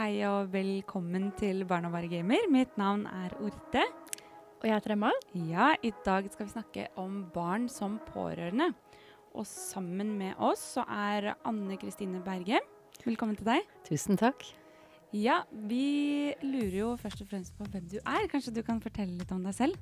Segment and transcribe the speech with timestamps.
[0.00, 2.46] hei og velkommen til Barna Gamer.
[2.48, 3.82] Mitt navn er Orte.
[4.56, 5.10] Og jeg heter Emma.
[5.34, 8.70] Ja, I dag skal vi snakke om barn som pårørende.
[9.34, 12.62] Og sammen med oss så er Anne Kristine Berge.
[13.04, 13.68] Velkommen til deg.
[13.84, 14.46] Tusen takk.
[15.12, 18.24] Ja, vi lurer jo først og fremst på hvem du er.
[18.32, 19.76] Kanskje du kan fortelle litt om deg selv?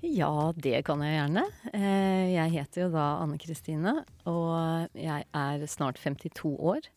[0.00, 1.44] Ja, det kan jeg gjerne.
[1.76, 6.88] Eh, jeg heter jo da Anne Kristine, og jeg er snart 52 år.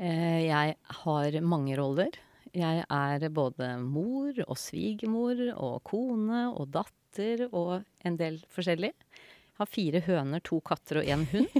[0.00, 2.14] Eh, jeg har mange roller.
[2.56, 8.94] Jeg er både mor og svigermor og kone og datter og en del forskjellig.
[8.94, 11.52] Jeg har fire høner, to katter og én hund.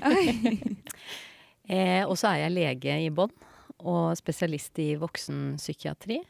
[1.75, 3.37] eh, og så er jeg lege i bånn
[3.85, 6.23] og spesialist i voksenpsykiatri.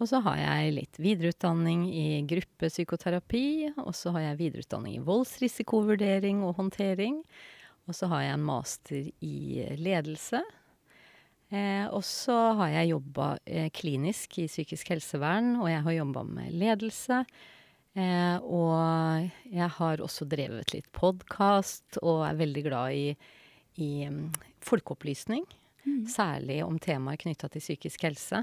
[0.00, 3.46] Og så har jeg litt videreutdanning i gruppepsykoterapi,
[3.84, 7.20] og så har jeg videreutdanning i voldsrisikovurdering og håndtering.
[7.84, 9.36] Og så har jeg en master i
[9.76, 10.40] ledelse.
[11.54, 16.24] Eh, og så har jeg jobba eh, klinisk i psykisk helsevern, og jeg har jobba
[16.26, 17.20] med ledelse.
[17.94, 23.12] Eh, og jeg har også drevet litt podkast, og er veldig glad i,
[23.84, 24.24] i um,
[24.66, 25.44] folkeopplysning.
[25.84, 26.00] Mm.
[26.10, 28.42] Særlig om temaer knytta til psykisk helse.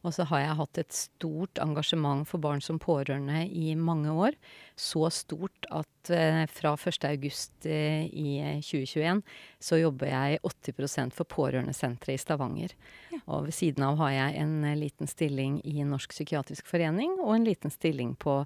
[0.00, 4.36] Og så har jeg hatt et stort engasjement for barn som pårørende i mange år.
[4.78, 8.30] Så stort at eh, fra 1.8 eh, i
[8.64, 9.20] 2021
[9.60, 12.76] så jobber jeg 80% for Pårørendesenteret i Stavanger.
[13.12, 13.20] Ja.
[13.26, 17.36] Og ved siden av har jeg en eh, liten stilling i Norsk psykiatrisk forening og
[17.36, 18.40] en liten stilling på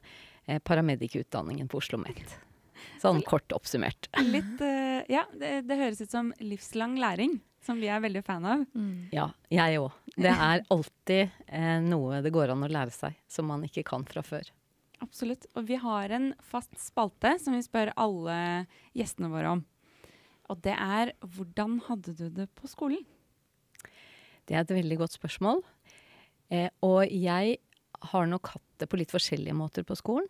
[0.48, 2.38] eh, paramedikutdanningen på Oslo OsloMet.
[2.98, 4.08] Sånn kort oppsummert.
[4.26, 8.44] Litt, uh, ja, det, det høres ut som livslang læring som vi er veldig fan
[8.48, 8.64] av.
[8.74, 9.08] Mm.
[9.14, 9.94] Ja, jeg òg.
[10.14, 14.06] Det er alltid eh, noe det går an å lære seg som man ikke kan
[14.08, 14.50] fra før.
[15.04, 15.48] Absolutt.
[15.58, 18.36] Og vi har en fast spalte som vi spør alle
[18.96, 19.64] gjestene våre om.
[20.52, 23.04] Og det er hvordan hadde du det på skolen?
[24.44, 25.62] Det er et veldig godt spørsmål.
[26.52, 27.58] Eh, og jeg
[28.12, 30.28] har nok hatt det på litt forskjellige måter på skolen.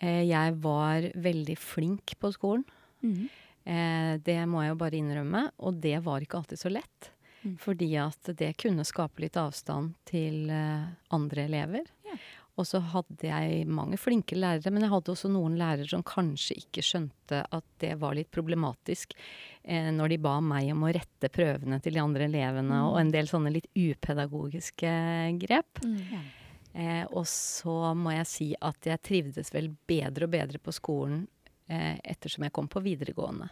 [0.00, 2.66] Eh, jeg var veldig flink på skolen.
[3.04, 3.28] Mm.
[3.64, 5.46] Eh, det må jeg jo bare innrømme.
[5.66, 7.10] Og det var ikke alltid så lett.
[7.42, 7.56] Mm.
[7.60, 11.88] Fordi at det kunne skape litt avstand til eh, andre elever.
[12.06, 12.20] Yeah.
[12.60, 16.58] Og så hadde jeg mange flinke lærere, men jeg hadde også noen lærere som kanskje
[16.60, 19.14] ikke skjønte at det var litt problematisk
[19.62, 22.90] eh, når de ba meg om å rette prøvene til de andre elevene, mm.
[22.90, 24.92] og en del sånne litt upedagogiske
[25.40, 25.82] grep.
[25.86, 26.28] Mm.
[26.70, 31.24] Eh, og så må jeg si at jeg trivdes vel bedre og bedre på skolen
[31.70, 33.50] ettersom jeg kom på videregående.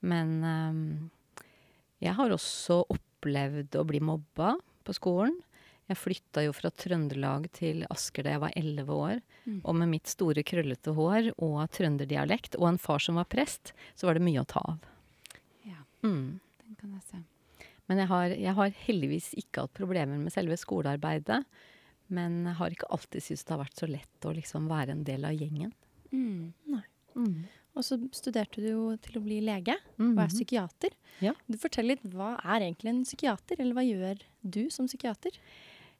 [0.00, 1.44] Men eh,
[2.06, 5.36] jeg har også opplevd å bli mobba på skolen.
[5.90, 9.16] Jeg flytta jo fra Trøndelag til Asker da jeg var elleve år.
[9.42, 9.58] Mm.
[9.64, 14.06] Og med mitt store, krøllete hår og trønderdialekt og en far som var prest, så
[14.06, 14.86] var det mye å ta av.
[15.66, 16.38] Ja, mm.
[16.38, 17.22] den kan jeg se.
[17.90, 21.40] Men jeg har, jeg har, heldigvis ikke hatt problemer med selve skolearbeidet.
[22.14, 25.02] Men jeg har ikke alltid syntes det har vært så lett å liksom være en
[25.06, 25.74] del av gjengen.
[26.14, 26.52] Mm.
[26.70, 26.84] Nei.
[27.14, 27.48] Mm.
[27.78, 30.16] Og så studerte du jo til å bli lege mm -hmm.
[30.16, 30.90] og er psykiater.
[31.20, 31.34] Ja.
[31.48, 35.30] Du forteller litt, Hva er egentlig en psykiater, eller hva gjør du som psykiater?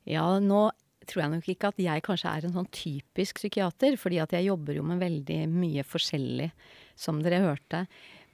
[0.05, 0.71] Ja, nå
[1.07, 4.47] tror jeg nok ikke at jeg kanskje er en sånn typisk psykiater, fordi at jeg
[4.47, 6.51] jobber jo med veldig mye forskjellig,
[6.95, 7.87] som dere hørte.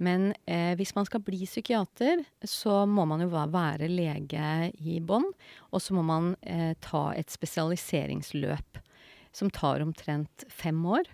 [0.02, 5.30] Men eh, hvis man skal bli psykiater, så må man jo være lege i bånn.
[5.72, 8.82] Og så må man eh, ta et spesialiseringsløp
[9.36, 11.08] som tar omtrent fem år.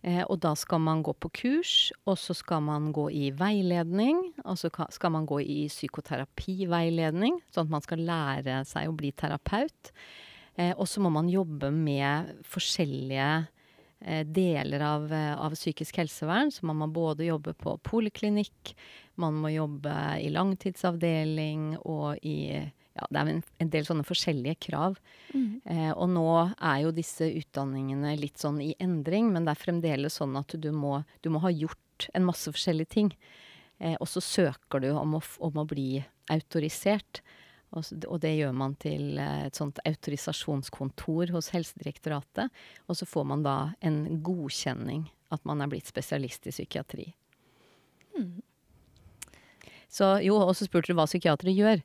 [0.00, 1.74] Eh, og da skal man gå på kurs,
[2.08, 4.22] og så skal man gå i veiledning.
[4.46, 9.12] Og så skal man gå i psykoterapiveiledning, sånn at man skal lære seg å bli
[9.12, 9.92] terapeut.
[10.56, 13.28] Eh, og så må man jobbe med forskjellige
[14.00, 16.52] eh, deler av, av, psykisk helsevern.
[16.54, 18.74] Så man må både jobbe på poliklinikk,
[19.20, 19.92] man må jobbe
[20.24, 24.98] i langtidsavdeling og i ja, det er en, en, del sånne forskjellige krav.
[25.32, 25.60] Mm.
[25.64, 30.18] Eh, og nå er jo disse utdanningene litt sånn i endring, men det er fremdeles
[30.20, 33.12] sånn at du må, du må ha gjort en masse forskjellige ting.
[33.80, 36.02] Eh, og så søker du om å, om å bli
[36.32, 37.22] autorisert.
[37.70, 42.52] Og, og, det gjør man til eh, et sånt autorisasjonskontor hos Helsedirektoratet.
[42.88, 47.10] Og så får man da en godkjenning at man er blitt spesialist i psykiatri.
[48.18, 48.40] Mm.
[49.90, 51.84] Så jo, og så spurte du hva psykiatere gjør.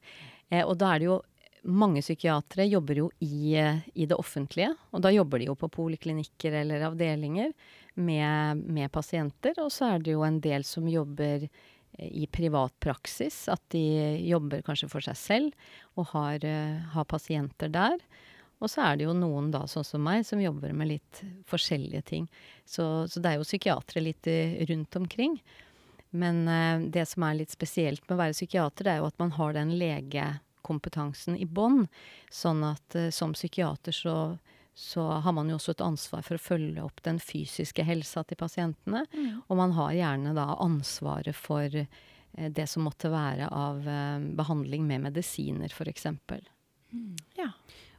[0.51, 1.21] Eh, og da er det jo
[1.65, 6.59] mange psykiatere jobber jo i, i, det offentlige, og da jobber de jo på poliklinikker
[6.61, 7.55] eller avdelinger
[7.95, 9.57] med, med, pasienter.
[9.63, 13.85] Og så er det jo en del som jobber eh, i privat praksis, at de
[14.27, 16.45] jobber kanskje for seg selv og har,
[16.93, 17.97] har pasienter der.
[18.63, 22.05] Og så er det jo noen da, sånn som meg, som jobber med litt forskjellige
[22.07, 22.29] ting.
[22.63, 24.29] Så, så det er jo psykiatere litt
[24.69, 25.35] rundt omkring.
[26.15, 29.21] Men uh, det som er litt spesielt med å være psykiater, det er jo at
[29.21, 31.85] man har den legekompetansen i bånn.
[32.31, 34.15] Sånn at uh, som psykiater så,
[34.73, 38.39] så, har man jo også et ansvar for å følge opp den fysiske helsa til
[38.39, 39.03] pasientene.
[39.11, 39.41] Mm.
[39.43, 41.87] Og man har gjerne da ansvaret for uh,
[42.35, 46.07] det som måtte være av uh, behandling med medisiner, f.eks.
[46.95, 47.11] Mm.
[47.41, 47.51] Ja.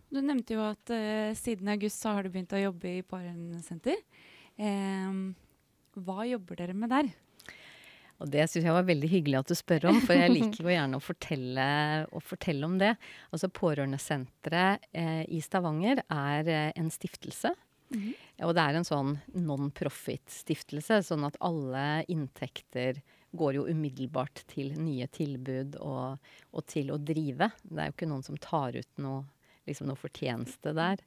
[0.06, 0.88] Du nevnte jo at
[1.36, 3.98] siden august så har du begynt å jobbe i pårørendesenter.
[6.06, 7.10] hva jobber dere med der?
[8.22, 10.72] Og det syns jeg var veldig hyggelig at du spør om, for jeg liker jo
[10.72, 11.66] gjerne å fortelle,
[12.08, 12.94] å fortelle om det.
[13.30, 17.52] Altså Pårørendesenteret eh, i Stavanger er eh, en stiftelse.
[17.92, 18.14] Mm -hmm.
[18.46, 25.06] Og det er en sånn non-profit-stiftelse, sånn at alle inntekter går jo umiddelbart til nye
[25.06, 26.18] tilbud og,
[26.52, 27.50] og, til å drive.
[27.62, 29.24] Det er jo ikke noen som tar ut noe
[29.66, 31.02] liksom noe fortjeneste der.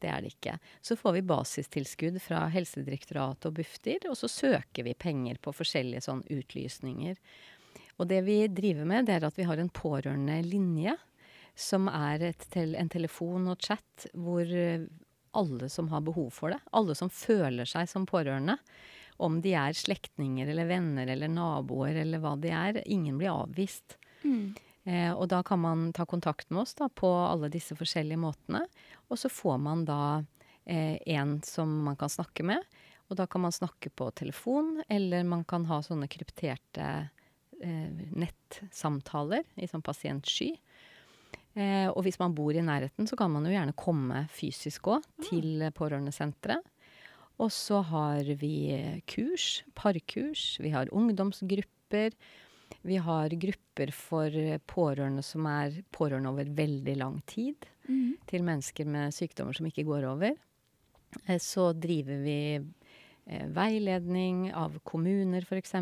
[0.00, 0.56] Det er det ikke.
[0.84, 6.06] Så får vi basistilskudd fra Helsedirektoratet og Bufdir, og så søker vi penger på forskjellige
[6.08, 7.18] sånn utlysninger.
[7.98, 10.96] Og det vi driver med, det er at vi har en pårørendelinje,
[11.58, 14.46] som er tel en telefon og chat hvor
[15.38, 18.56] alle som har behov for det, alle som føler seg som pårørende,
[19.18, 23.98] om de er slektninger eller venner eller naboer eller hva de er, ingen blir avvist.
[24.22, 24.54] Mm.
[24.88, 28.62] Eh, og da kan man ta kontakt med oss da, på alle disse forskjellige måtene.
[29.12, 30.24] Og så får man da
[30.64, 32.64] eh, en som man kan snakke med.
[33.08, 36.88] Og da kan man snakke på telefon, eller man kan ha sånne krypterte
[37.60, 40.54] eh, nettsamtaler i sånn pasientsky.
[41.58, 45.00] Eh, og hvis man bor i nærheten, så kan man jo gjerne komme fysisk òg
[45.00, 45.22] ah.
[45.28, 46.74] til pårørendesenteret.
[47.38, 48.74] Og så har vi
[49.06, 52.16] kurs, parkurs, vi har ungdomsgrupper.
[52.82, 54.34] Vi har grupper for
[54.70, 57.66] pårørende som er pårørende over veldig lang tid.
[57.88, 58.16] Mm.
[58.28, 60.36] Til mennesker med sykdommer som ikke går over.
[61.26, 62.40] Eh, så driver vi
[63.26, 65.74] eh, veiledning av kommuner, f.eks.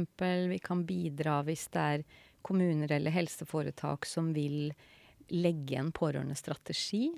[0.51, 2.07] Vi kan bidra hvis det er
[2.47, 4.71] kommuner eller helseforetak som vil
[5.35, 7.11] legge en pårørendestrategi.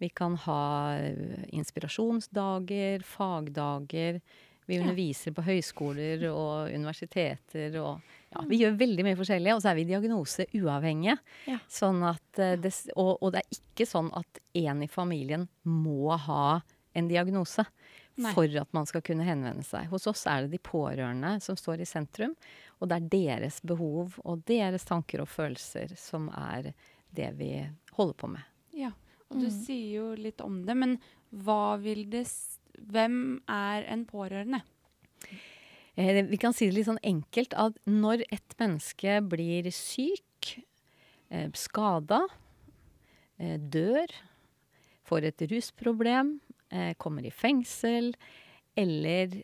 [0.00, 4.20] Vi kan ha eh, inspirasjonsdager, fagdager.
[4.66, 9.72] Vi underviser på høyskoler og universiteter og ja, vi gjør veldig mye forskjellig, og så
[9.72, 11.16] er vi diagnoseuavhengige.
[11.50, 11.56] Ja.
[11.70, 16.14] Sånn at eh, det, og, og, det er ikke sånn at en i familien må
[16.14, 16.60] ha
[16.94, 17.64] en diagnose
[18.20, 18.32] Nei.
[18.34, 19.88] for at man skal kunne henvende seg.
[19.90, 22.36] Hos oss er det de pårørende som står i sentrum,
[22.78, 26.72] og det er deres behov og deres tanker og følelser som er
[27.14, 27.52] det vi
[27.96, 28.46] holder på med.
[28.78, 28.92] Ja,
[29.30, 29.56] og du mm.
[29.64, 31.00] sier jo litt om det, men
[31.30, 32.26] hva vil det
[32.80, 34.62] Hvem er en pårørende?
[36.00, 40.54] Eh, vi kan si det litt sånn enkelt at når et menneske blir syk,
[41.28, 42.22] eh, skada,
[43.38, 44.08] eh, dør,
[45.04, 46.38] får et rusproblem,
[46.70, 48.14] eh, kommer i fengsel
[48.76, 49.42] eller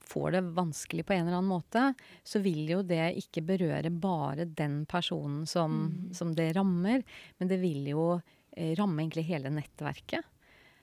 [0.00, 1.94] får det vanskelig på en eller annen måte,
[2.24, 6.14] så vil jo det ikke berøre bare den personen som, mm.
[6.14, 7.04] som det rammer,
[7.36, 8.22] men det vil jo
[8.56, 10.24] ramme egentlig hele nettverket.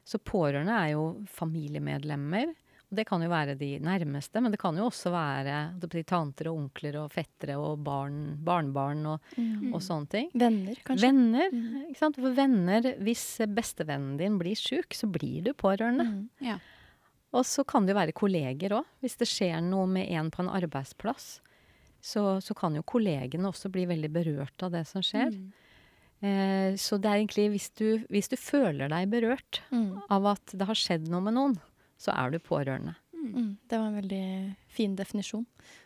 [0.05, 2.53] Så pårørende er jo familiemedlemmer
[2.97, 6.99] det kan jo være de nærmeste, men det kan jo også være tanter og onkler
[7.03, 9.73] og fettere og barn, barnebarn og, mm.
[9.73, 10.29] og, sånne ting.
[10.33, 11.07] Venner, kanskje.
[11.07, 11.81] Venner, mm.
[11.89, 12.21] ikke sant.
[12.21, 13.25] For venner, hvis
[13.55, 16.07] bestevennen din blir sjuk, så blir du pårørende.
[16.11, 16.47] Mm.
[16.51, 16.59] Ja.
[17.35, 18.87] Og så kan det jo være kolleger òg.
[19.03, 21.39] Hvis det skjer noe med en på en arbeidsplass,
[22.05, 25.33] så, så kan jo kollegene også bli veldig berørt av det som skjer.
[25.33, 25.53] Mm.
[26.25, 30.05] Eh, så det er egentlig hvis du, hvis du føler deg berørt mm.
[30.13, 31.57] av at det har skjedd noe med noen,
[32.05, 32.95] så er du pårørende.
[33.15, 33.29] Mm.
[33.33, 33.51] mm.
[33.69, 34.25] Det var en veldig
[34.77, 35.45] fin definisjon.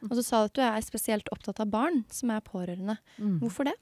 [0.10, 3.00] Og så sa du at du er spesielt opptatt av barn som er pårørende.
[3.18, 3.38] Mm.
[3.44, 3.78] Hvorfor det?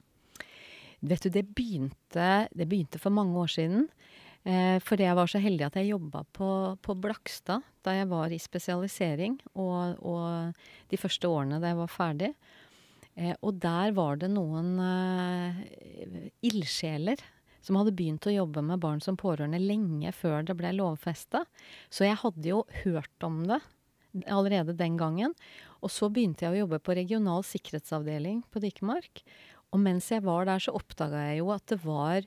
[1.00, 3.88] Vet du, det begynte, det begynte for mange år siden.
[4.48, 6.50] Eh, fordi jeg var så heldig at jeg jobba på,
[6.82, 10.56] på, Blakstad da jeg var i spesialisering, og, og,
[10.92, 12.32] de første årene da jeg var ferdig.
[13.18, 17.22] Eh, og der var det noen eh, ildsjeler
[17.68, 21.44] som hadde begynt å jobbe med barn som pårørende lenge før det ble lovfesta.
[21.92, 23.60] Så jeg hadde jo hørt om det
[24.26, 25.36] allerede den gangen.
[25.84, 29.22] Og så begynte jeg å jobbe på regional sikkerhetsavdeling på Dikemark.
[29.76, 32.26] Og mens jeg var der, så oppdaga jeg jo at det var,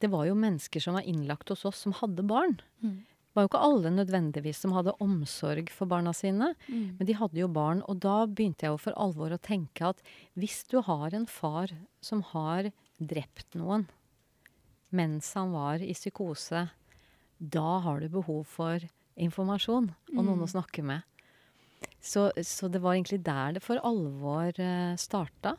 [0.00, 2.56] det var jo mennesker som var innlagt hos oss, som hadde barn.
[2.80, 2.98] Mm.
[3.04, 6.96] Det var jo ikke alle nødvendigvis som hadde omsorg for barna sine, mm.
[6.98, 7.84] men de hadde jo barn.
[7.86, 10.02] Og da begynte jeg jo for alvor å tenke at
[10.40, 11.70] hvis du har en far
[12.02, 13.86] som har drept noen,
[14.96, 16.66] mens han var i psykose,
[17.38, 18.82] da har du behov for
[19.20, 20.44] informasjon og noen mm.
[20.46, 21.06] å snakke med.
[22.00, 25.54] Så, så, det var egentlig der det for alvor uh, starta.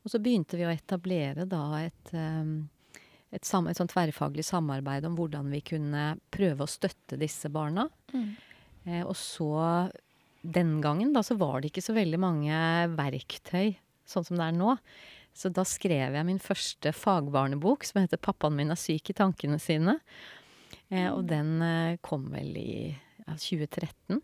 [0.00, 2.70] Og så begynte vi å etablere da et, um,
[3.30, 7.88] et, sam et sånn tverrfaglig samarbeid om hvordan vi kunne prøve å støtte disse barna.
[8.14, 8.30] Mm.
[8.86, 9.52] Eh, og så
[10.40, 12.56] den gangen da så var det ikke så veldig mange
[12.96, 13.76] verktøy
[14.08, 14.76] sånn som det er nå.
[15.36, 19.58] Så da skrev jeg min første fagbarnebok, som heter 'Pappaen min er syk i tankene
[19.62, 20.00] sine'.
[20.90, 24.20] Eh, og den eh, kom vel i ja, 2013.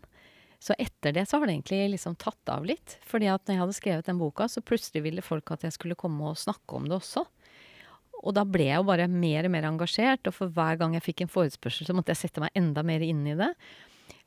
[0.59, 2.97] Så etter det så har det egentlig liksom tatt av litt.
[3.05, 5.95] fordi at når jeg hadde skrevet den boka, så plutselig ville folk at jeg skulle
[5.95, 7.25] komme og snakke om det også.
[8.25, 11.05] Og da ble jeg jo bare mer og mer engasjert, og for hver gang jeg
[11.05, 13.51] fikk en forespørsel, så måtte jeg sette meg enda mer inn i det.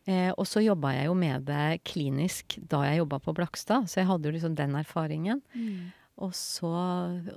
[0.07, 4.01] Eh, og så jobba jeg jo med det klinisk da jeg jobba på Blakstad, så
[4.01, 5.43] jeg hadde jo liksom den erfaringen.
[5.53, 5.91] Mm.
[6.21, 6.71] Og, så,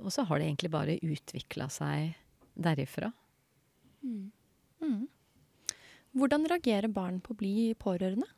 [0.02, 2.14] og, så, har det egentlig bare utvikla seg
[2.54, 3.10] derifra.
[4.04, 4.28] Mm.
[4.84, 5.04] Mm.
[6.14, 8.28] Hvordan reagerer barn på å bli pårørende?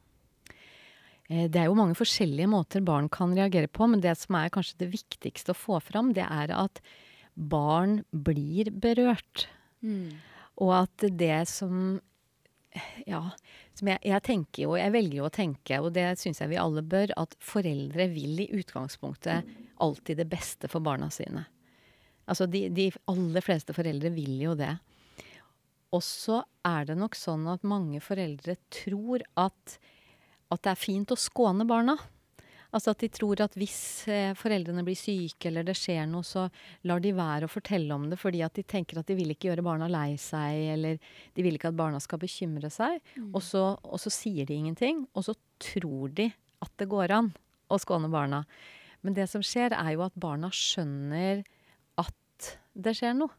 [1.29, 4.53] Eh, det er jo mange forskjellige måter barn kan reagere på, men det som er
[4.55, 6.81] kanskje det viktigste å få fram, det er at
[7.35, 9.49] barn blir berørt.
[9.85, 10.17] Mm.
[10.63, 12.01] Og at det som
[13.09, 13.31] Ja,
[13.73, 16.59] som jeg, jeg, tenker jo, jeg velger jo å tenke, og det syns jeg vi
[16.61, 19.49] alle bør, at foreldre vil i utgangspunktet
[19.83, 21.45] alltid det beste for barna sine.
[22.27, 24.73] Altså de, de aller fleste foreldre vil jo det.
[25.95, 29.79] Og så er det nok sånn at mange foreldre tror at,
[30.51, 31.95] at det er fint å skåne barna.
[32.75, 33.79] Altså at de tror at hvis
[34.11, 36.47] eh, foreldrene blir syke eller det skjer noe, så
[36.89, 39.49] lar de være å fortelle om det fordi at de tenker at de vil ikke
[39.49, 40.99] gjøre barna lei seg, eller
[41.37, 42.99] de vil ikke at barna skal bekymre seg.
[43.15, 43.31] Mm.
[43.31, 46.29] Og, så, og, så, sier de ingenting, og så tror de
[46.65, 47.31] at det går an
[47.71, 48.43] å skåne barna.
[49.07, 51.45] Men det som skjer, er jo at barna skjønner
[52.03, 53.31] at det skjer noe.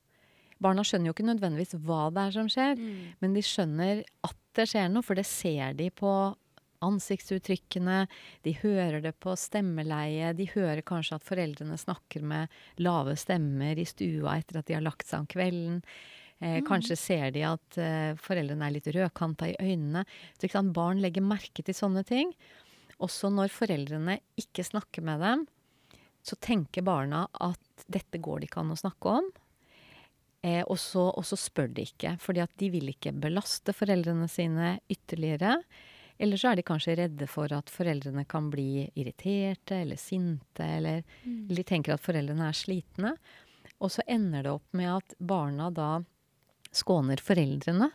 [0.63, 3.07] Barna skjønner jo ikke nødvendigvis hva det er som skjer, mm.
[3.21, 6.11] men de skjønner at det skjer noe, for det ser de på
[6.85, 8.03] ansiktsuttrykkene,
[8.45, 13.85] de hører det på stemmeleie, de hører kanskje at foreldrene snakker med lave stemmer i
[13.87, 15.81] stua etter at de har lagt seg om kvelden.
[16.39, 16.67] Eh, mm.
[16.69, 20.05] Kanskje ser de at eh, foreldrene er litt rødkanta i øynene.
[20.37, 22.33] Så Barn legger merke til sånne ting.
[23.03, 25.45] Også når foreldrene ikke snakker med dem,
[26.27, 29.27] så tenker barna at dette går det ikke an å snakke om.
[30.43, 34.27] Eh, og, så, og, så, spør de ikke, fordi at de vil ikke belaste foreldrene
[34.31, 35.57] sine ytterligere.
[36.17, 41.03] Eller så er de kanskje redde for at foreldrene kan bli irriterte eller sinte, eller,
[41.23, 41.43] mm.
[41.45, 43.15] eller de tenker at foreldrene er slitne.
[43.77, 45.91] Og så ender det opp med at barna da
[46.75, 47.91] skåner foreldrene.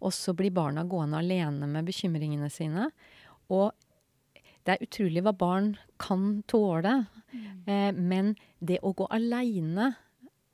[0.00, 2.88] Og så blir barna gående alene med bekymringene sine.
[3.52, 3.70] Og
[4.66, 7.04] det er utrolig hva barn kan tåle.
[7.32, 7.50] Mm.
[7.66, 9.92] Eh, men det å gå aleine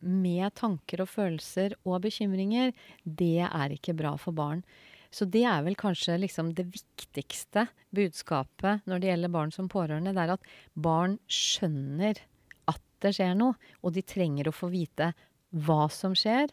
[0.07, 4.63] med tanker og følelser og bekymringer, det er ikke bra for barn.
[5.11, 10.13] Så det er vel kanskje liksom det viktigste budskapet når det gjelder barn som pårørende.
[10.13, 12.21] Det er at barn skjønner
[12.69, 15.13] at det skjer noe, og de trenger å få vite
[15.57, 16.53] hva som skjer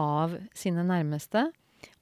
[0.00, 1.50] av sine nærmeste.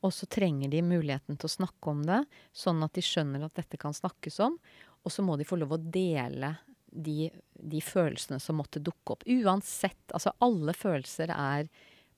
[0.02, 2.22] Og så trenger de muligheten til å snakke om det,
[2.56, 4.56] sånn at de skjønner at dette kan snakkes om.
[5.04, 6.54] Og så må de få lov å dele
[6.90, 9.26] de, de, følelsene som måtte dukke opp.
[9.28, 10.00] Uansett.
[10.14, 11.68] Altså alle følelser er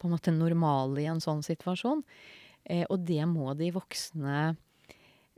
[0.00, 2.04] på en måte normale i en sånn situasjon.
[2.64, 4.54] Eh, og det må de voksne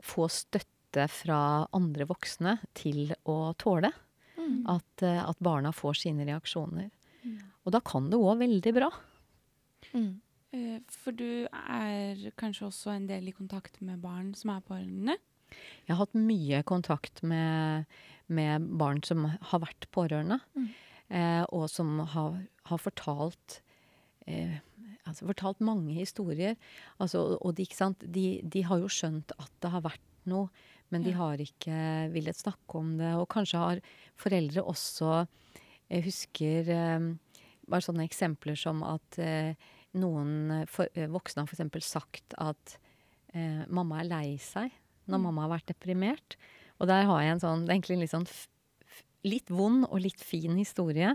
[0.03, 3.93] få støtte fra andre voksne til å tåle.
[4.37, 4.59] Mm.
[4.71, 6.91] At, eh, at, barna får sine reaksjoner.
[7.23, 7.39] Mm.
[7.65, 8.91] Og da kan det gå veldig bra.
[9.93, 10.13] Mm.
[10.53, 15.19] Eh, for du er kanskje også en del i kontakt med barn som er pårørende?
[15.87, 17.89] Jeg har hatt mye kontakt med,
[18.27, 20.39] med barn som har vært pårørende.
[20.57, 20.69] Mm.
[21.13, 22.39] Eh, og som har,
[22.69, 23.59] har fortalt
[24.27, 24.61] eh,
[25.09, 26.57] altså fortalt mange historier.
[27.03, 27.67] Altså, og de,
[28.07, 30.49] de, de, har jo skjønt at det har vært noe,
[30.93, 31.77] men de har ikke
[32.13, 33.15] villet snakke om det.
[33.19, 33.85] Og kanskje har
[34.21, 35.27] foreldre også
[35.93, 37.07] Jeg husker eh,
[37.69, 39.53] bare sånne eksempler som at eh,
[40.01, 41.89] noen for, eh, voksne har f.eks.
[41.89, 42.79] sagt at
[43.35, 44.73] eh, mamma er lei seg
[45.11, 45.25] når mm.
[45.27, 46.37] mamma har vært deprimert.
[46.83, 48.29] Og der har jeg en sånn, det er egentlig en litt sånn
[49.23, 51.15] litt vond og litt fin historie.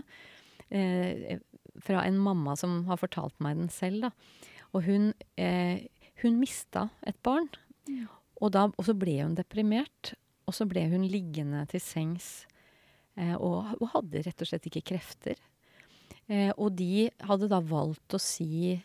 [0.72, 1.38] Eh,
[1.84, 4.08] fra en mamma som har fortalt meg den selv.
[4.08, 4.48] Da.
[4.72, 5.84] Og hun, eh,
[6.22, 7.50] hun mista et barn.
[7.88, 8.08] Ja.
[8.40, 10.14] Og, da, og, så ble hun deprimert.
[10.48, 12.46] Og så ble hun liggende til sengs
[13.18, 15.36] eh, og, og, hadde rett og slett ikke krefter.
[16.28, 18.78] Eh, og de hadde da valgt å si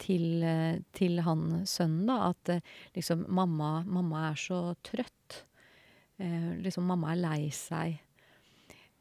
[0.00, 2.64] til, eh, til han sønnen da, at eh,
[2.96, 5.42] liksom mamma, mamma er så trøtt.
[6.20, 7.98] Eh, liksom mamma er lei seg.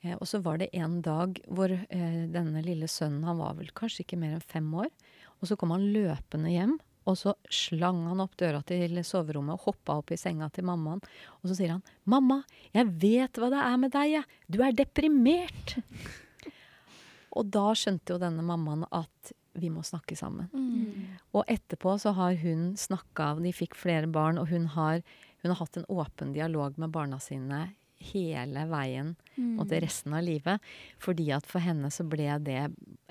[0.01, 3.73] Eh, og så var det en dag hvor eh, denne lille sønnen, han var vel
[3.75, 4.87] kanskje ikke mer enn fem år,
[5.39, 6.77] og så kom han løpende hjem.
[7.09, 10.99] Og så slang han opp døra til soverommet og hoppa opp i senga til mammaen.
[11.41, 12.43] Og så sier han, 'Mamma,
[12.75, 14.25] jeg vet hva det er med deg, jeg.
[14.47, 15.79] Du er deprimert.'
[17.37, 20.49] og da skjønte jo denne mammaen at vi må snakke sammen.
[20.53, 21.17] Mm.
[21.33, 25.01] Og etterpå så har hun snakka De fikk flere barn, og hun har,
[25.41, 27.69] hun har hatt en åpen dialog med barna sine
[27.99, 29.57] hele veien mm.
[29.59, 30.63] og til resten av livet.
[31.03, 32.61] Fordi at for henne så ble det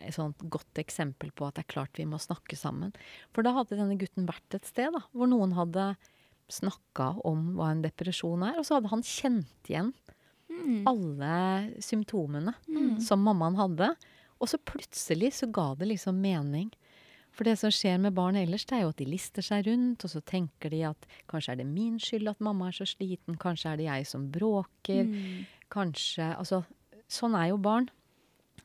[0.01, 2.95] et sånt godt eksempel på at det er klart vi må snakke sammen.
[3.37, 5.93] For da hadde denne gutten vært et sted da, hvor noen hadde
[6.49, 9.93] snakka om hva en depresjon er, og så hadde han kjent igjen
[10.49, 10.87] mm.
[10.89, 12.97] alle symptomene mm.
[13.05, 13.93] som mammaen hadde.
[14.39, 16.71] Og så plutselig så ga det liksom mening.
[17.39, 20.03] For det som skjer med barn ellers, det er jo at de lister seg rundt,
[20.03, 23.37] og så tenker de at kanskje er det min skyld at mamma er så sliten,
[23.39, 25.45] kanskje er det jeg som bråker, mm.
[25.71, 26.65] kanskje Altså,
[27.07, 27.87] sånn er jo barn.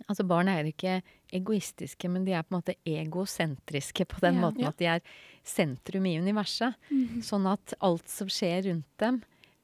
[0.10, 0.98] Altså Barn er ikke
[1.34, 4.72] egoistiske, men de er på en måte egosentriske på den ja, måten ja.
[4.74, 5.06] at de er
[5.46, 6.75] sentrum i universet.
[6.89, 7.22] Mm.
[7.25, 9.22] Sånn at alt som skjer rundt dem,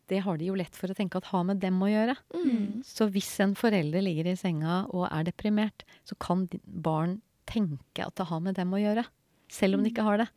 [0.10, 2.16] det har de jo lett for å tenke at har med dem å gjøre.
[2.34, 2.86] Mm.
[2.86, 8.16] Så hvis en forelder ligger i senga og er deprimert, så kan barn tenke at
[8.20, 9.06] det har med dem å gjøre.
[9.50, 10.30] Selv om de ikke har det.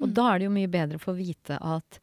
[0.00, 0.14] Og mm.
[0.16, 2.00] da er det jo mye bedre å få vite at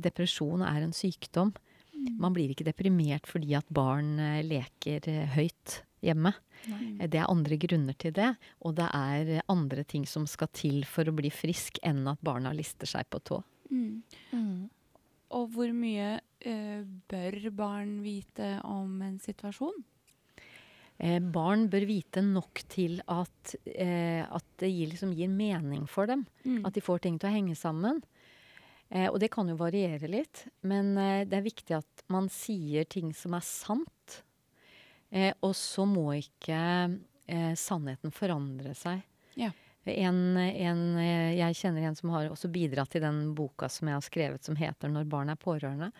[0.00, 1.52] depresjon er en sykdom.
[1.92, 2.14] Mm.
[2.22, 6.32] Man blir ikke deprimert fordi at barn eh, leker eh, høyt hjemme.
[6.70, 6.80] Nei.
[7.00, 8.30] Eh, det er andre grunner til det,
[8.62, 12.54] og det er andre ting som skal til for å bli frisk, enn at barna
[12.56, 13.42] lister seg på tå.
[13.72, 14.02] Mm.
[14.32, 14.68] Mm.
[15.36, 19.80] Og hvor mye uh, bør barn vite om en situasjon?
[20.98, 26.06] Eh, barn bør vite nok til at, eh, at det gir, liksom, gir, mening for
[26.10, 26.26] dem.
[26.44, 26.64] Mm.
[26.66, 28.02] At de får ting til å henge sammen.
[28.88, 32.86] Eh, og det kan jo variere litt, men eh, det er viktig at man sier
[32.86, 34.22] ting som er sant.
[35.10, 36.58] Eh, og så må ikke
[37.26, 39.02] eh, sannheten forandre seg.
[39.38, 39.52] Ja.
[39.86, 44.02] En, en, jeg kjenner en som har også bidratt til den boka som jeg har
[44.02, 45.92] skrevet som heter 'Når barn er pårørende'.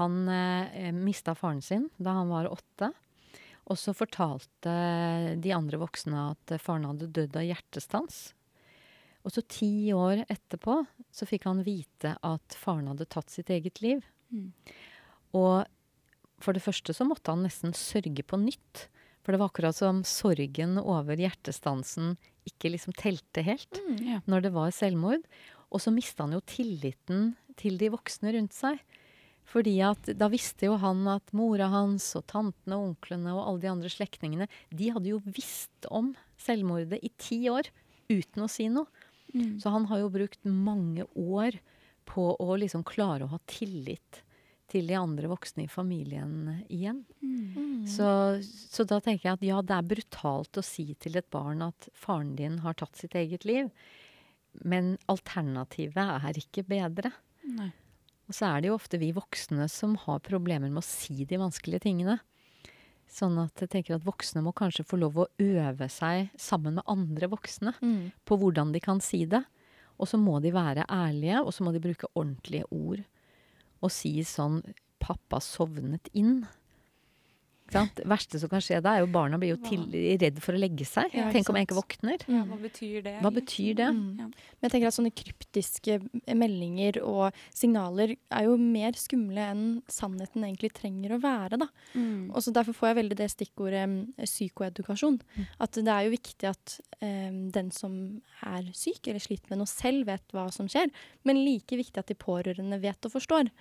[0.00, 2.92] Han eh, mista faren sin da han var åtte.
[3.66, 4.72] Og så fortalte
[5.42, 8.18] de andre voksne at faren hadde dødd av hjertestans.
[9.26, 13.82] Og så ti år etterpå så fikk han vite at faren hadde tatt sitt eget
[13.82, 14.04] liv.
[14.30, 14.52] Mm.
[15.34, 15.64] Og
[16.42, 18.86] for det første så måtte han nesten sørge på nytt.
[19.26, 22.14] For det var akkurat som sorgen over hjertestansen
[22.46, 24.20] ikke liksom telte helt mm, ja.
[24.30, 25.24] når det var selvmord.
[25.74, 28.78] Og så mista han jo tilliten til de voksne rundt seg.
[29.46, 33.62] Fordi at da visste jo han at mora hans og tantene og onklene og alle
[33.62, 37.70] de andre slektningene, de hadde jo visst om selvmordet i ti år
[38.10, 38.90] uten å si noe.
[39.34, 39.58] Mm.
[39.62, 41.58] Så han har jo brukt mange år
[42.06, 44.22] på å liksom klare å ha tillit
[44.70, 47.04] til de andre voksne i familien igjen.
[47.22, 47.86] Mm.
[47.90, 48.08] Så,
[48.42, 51.88] så, da tenker jeg at ja, det er brutalt å si til et barn at
[51.94, 53.70] faren din har tatt sitt eget liv.
[54.66, 57.12] Men alternativet er ikke bedre.
[57.46, 57.70] Nei.
[58.26, 61.38] Og så er det jo ofte vi voksne som har problemer med å si de
[61.38, 62.18] vanskelige tingene.
[63.06, 66.88] Sånn at jeg tenker at voksne må kanskje få lov å øve seg sammen med
[66.90, 68.00] andre voksne mm.
[68.26, 69.44] på hvordan de kan si det.
[69.96, 73.04] Og så må de være ærlige, og så må de bruke ordentlige ord.
[73.80, 74.60] Og si sånn
[74.98, 76.46] 'Pappa sovnet inn'.
[77.72, 79.82] Det verste som kan skje da, er jo barna blir jo til,
[80.20, 81.14] redd for å legge seg.
[81.16, 82.22] Ja, Tenk om jeg ikke våkner.
[82.30, 83.14] Ja, hva betyr det?
[83.24, 83.88] Hva betyr det?
[83.96, 84.20] Mm.
[84.20, 84.28] Ja.
[84.28, 85.98] Men jeg tenker at sånne kryptiske
[86.38, 91.60] meldinger og signaler er jo mer skumle enn sannheten egentlig trenger å være.
[91.64, 91.70] da.
[91.94, 92.30] Mm.
[92.32, 95.18] Og så Derfor får jeg veldig det stikkordet um, psykoedukasjon.
[95.36, 95.48] Mm.
[95.66, 97.98] At det er jo viktig at um, den som
[98.46, 100.88] er syk eller sliter med noe selv, vet hva som skjer.
[101.28, 103.52] Men like viktig at de pårørende vet og forstår.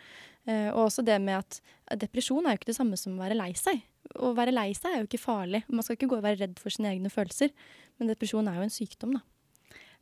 [0.45, 1.59] Uh, og også det med at
[2.01, 3.81] depresjon er jo ikke det samme som å være lei seg.
[4.21, 5.63] Å være lei seg er jo ikke farlig.
[5.71, 7.53] Man skal ikke gå og være redd for sine egne følelser.
[7.97, 9.23] Men depresjon er jo en sykdom, da.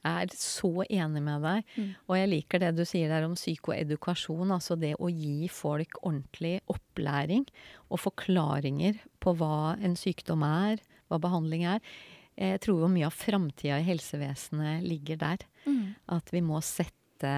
[0.04, 1.70] Jeg er så enig med deg.
[1.80, 1.92] Mm.
[2.10, 4.52] Og jeg liker det du sier der om psykoedukasjon.
[4.52, 7.46] Altså det å gi folk ordentlig opplæring
[7.88, 11.80] og forklaringer på hva en sykdom er, hva behandling er.
[12.36, 15.48] Jeg tror jo mye av framtida i helsevesenet ligger der.
[15.70, 15.96] Mm.
[16.18, 17.34] At vi må sette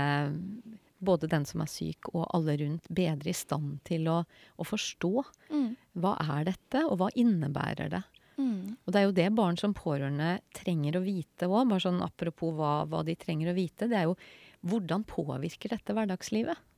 [1.05, 4.21] både den som er syk og alle rundt, bedre i stand til å,
[4.57, 5.13] å forstå.
[5.53, 5.71] Mm.
[6.01, 8.03] Hva er dette, og hva innebærer det?
[8.35, 8.75] Mm.
[8.83, 11.69] Og det er jo det barn som pårørende trenger å vite òg.
[11.69, 13.87] Bare sånn apropos hva, hva, de trenger å vite.
[13.91, 14.17] Det er jo
[14.65, 16.71] hvordan påvirker dette hverdagslivet?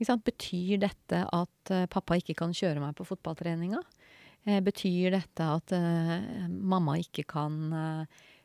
[0.00, 3.82] Betyr dette at uh, pappa ikke kan kjøre meg på fotballtreninga?
[4.48, 7.58] Uh, betyr dette at uh, mamma ikke kan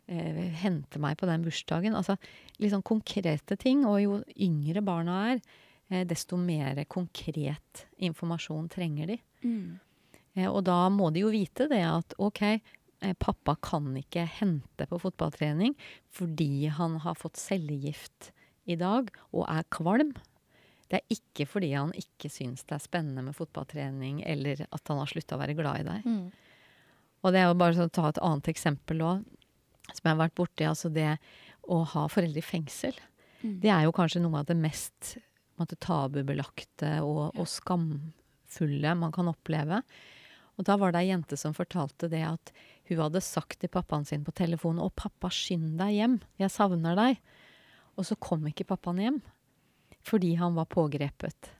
[0.08, 1.96] eh, hente meg på den bursdagen.
[1.98, 2.18] Altså
[2.60, 3.86] litt sånn konkrete ting.
[3.90, 5.42] Og jo yngre barna er,
[5.90, 9.20] eh, desto mer konkret informasjon trenger de.
[9.44, 9.80] Mm.
[10.36, 14.88] Eh, og da må de jo vite det at ok, eh, pappa kan ikke hente
[14.90, 15.76] på fotballtrening
[16.12, 18.32] fordi han har fått cellegift
[18.66, 20.16] i dag og er kvalm.
[20.90, 25.00] Det er ikke fordi han ikke syns det er spennende med fotballtrening, eller at han
[25.02, 26.06] har slutta å være glad i deg.
[26.06, 26.28] Mm.
[27.26, 29.24] Og det er jo bare å ta et annet eksempel òg
[29.92, 31.16] som jeg har vært borti, altså det
[31.72, 32.98] å ha foreldre i fengsel.
[33.42, 33.56] Mm.
[33.64, 35.16] Det er jo kanskje noe av det mest
[35.60, 39.82] måtte, tabubelagte og, og, skamfulle man kan oppleve.
[40.56, 42.52] Og da var det ei jente som fortalte det at
[42.90, 46.20] hun hadde sagt til pappaen sin på telefonen 'Å, pappa, skynd deg hjem.
[46.40, 47.20] Jeg savner deg.'
[47.96, 49.22] Og så kom ikke pappaen hjem
[50.06, 51.55] fordi han var pågrepet.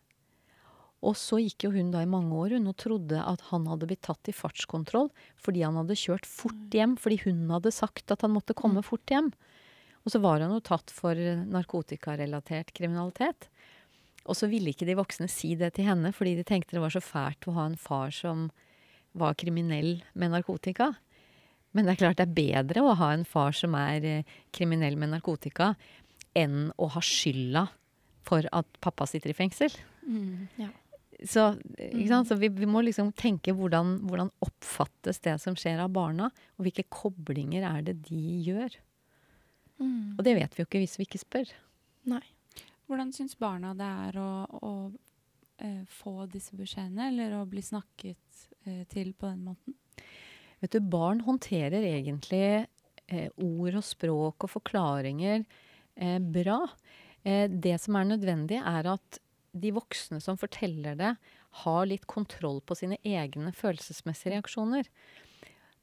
[1.06, 3.88] Og så gikk jo hun da i mange år hun og trodde at han hadde
[3.90, 5.12] blitt tatt i fartskontroll
[5.44, 9.06] fordi han hadde kjørt fort hjem, fordi hun hadde sagt at han måtte komme fort
[9.14, 9.30] hjem.
[10.06, 11.18] Og så var han jo tatt for
[11.50, 13.50] narkotikarelatert kriminalitet.
[14.26, 16.94] Og så ville ikke de voksne si det til henne, fordi de tenkte det var
[16.94, 18.50] så fælt å ha en far som
[19.18, 20.96] var kriminell med narkotika.
[21.76, 24.98] Men det er klart det er bedre å ha en far som er eh, kriminell
[25.00, 25.74] med narkotika,
[26.36, 27.68] enn å ha skylda
[28.26, 29.74] for at pappa sitter i fengsel.
[30.06, 30.72] Mm, ja.
[31.24, 31.46] Så,
[32.28, 36.68] så vi, vi, må liksom tenke hvordan, hvordan oppfattes det som skjer av barna, og
[36.68, 38.76] hvilke koblinger er det de gjør.
[39.80, 40.16] Mm.
[40.18, 41.54] Og det vet vi jo ikke hvis vi ikke spør.
[42.12, 42.24] Nei.
[42.86, 44.74] Hvordan syns barna det er å, å
[45.64, 49.78] eh, få disse beskjedene, eller å bli snakket eh, til på den måten?
[50.62, 52.46] Vet du, barn håndterer egentlig
[53.08, 56.62] eh, ord og språk og forklaringer eh, bra.
[57.26, 59.20] Eh, det som er nødvendig, er at
[59.56, 61.14] de voksne som forteller det,
[61.64, 64.90] har litt kontroll på sine egne følelsesmessige reaksjoner.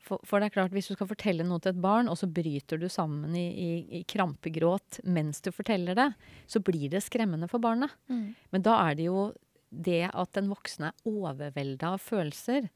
[0.02, 2.26] For, for, det er klart, hvis du skal fortelle noe til et barn, og så
[2.26, 6.08] bryter du sammen i, i, i krampegråt mens du forteller det,
[6.50, 7.94] så blir det skremmende for barnet.
[8.11, 8.32] Mm.
[8.52, 9.28] Men da er det jo
[9.72, 12.66] det at den voksne er overvelda av følelser,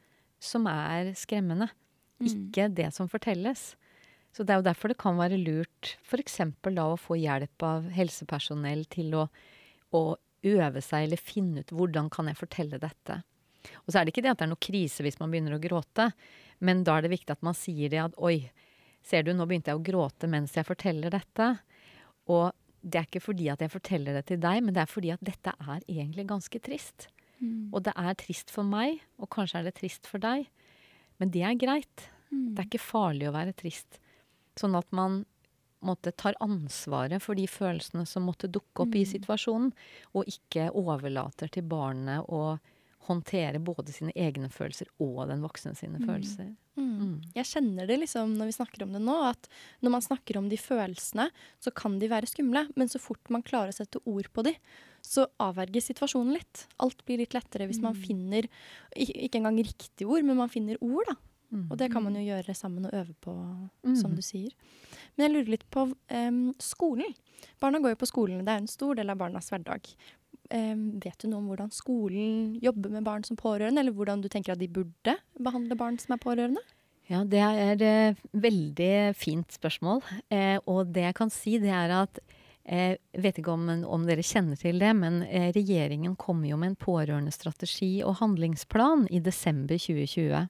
[0.41, 1.69] som er skremmende.
[2.23, 2.29] Mm.
[2.31, 3.75] Ikke det som fortelles.
[4.33, 6.39] Så det er jo derfor det kan være lurt f.eks.
[6.63, 9.27] da å få hjelp av helsepersonell til å,
[9.97, 10.03] å
[10.47, 13.21] øve seg eller finne ut hvordan kan jeg fortelle dette.
[13.85, 15.63] Og så er det ikke det at det er noe krise hvis man begynner å
[15.63, 16.11] gråte,
[16.65, 18.49] men da er det viktig at man sier det at oi,
[19.07, 21.51] ser du, nå begynte jeg å gråte mens jeg forteller dette.
[22.33, 22.51] Og
[22.87, 25.23] det er ikke fordi at jeg forteller det til deg, men det er fordi at
[25.25, 27.09] dette er egentlig ganske trist.
[27.39, 27.71] Mm.
[27.75, 30.47] Og det er trist for meg, og kanskje er det trist for deg.
[31.21, 32.09] Men det er greit.
[32.31, 32.55] Mm.
[32.55, 33.99] Det er ikke farlig å være trist.
[34.59, 35.25] Sånn at man
[35.85, 39.01] måtte, tar ansvaret for de følelsene som måtte dukke opp mm.
[39.01, 39.75] i situasjonen,
[40.17, 42.57] og ikke overlater til barnet å
[43.07, 46.07] håndtere både sine egne følelser og den voksne sine mm.
[46.09, 46.49] følelser.
[46.77, 46.89] Mm.
[46.97, 47.15] Mm.
[47.37, 49.49] Jeg kjenner det liksom når vi snakker om det nå, at
[49.85, 51.29] når man snakker om de følelsene,
[51.63, 54.57] så kan de være skumle, men så fort man klarer å sette ord på de,
[55.07, 56.67] så avverger situasjonen litt.
[56.83, 58.03] Alt blir litt lettere hvis man mm.
[58.03, 58.51] finner
[58.97, 61.17] ikke engang riktige ord, men man finner ord, da.
[61.53, 61.67] Mm.
[61.71, 63.33] Og det kan man jo gjøre sammen og øve på,
[63.87, 64.17] som mm.
[64.19, 64.53] du sier.
[65.15, 67.17] Men jeg lurer litt på um, skolen.
[67.63, 69.91] Barna går jo på skolen, det er en stor del av barnas hverdag.
[70.51, 74.31] Um, vet du noe om hvordan skolen jobber med barn som pårørende, eller hvordan du
[74.33, 76.63] tenker at de burde behandle barn som er pårørende?
[77.07, 80.03] Ja, det er et eh, veldig fint spørsmål.
[80.35, 82.19] Eh, og det jeg kan si, det er at
[82.67, 86.59] jeg eh, vet ikke om, om, dere kjenner til det, men eh, regjeringen kom jo
[86.59, 90.49] med en pårørendestrategi og handlingsplan i desember 2020.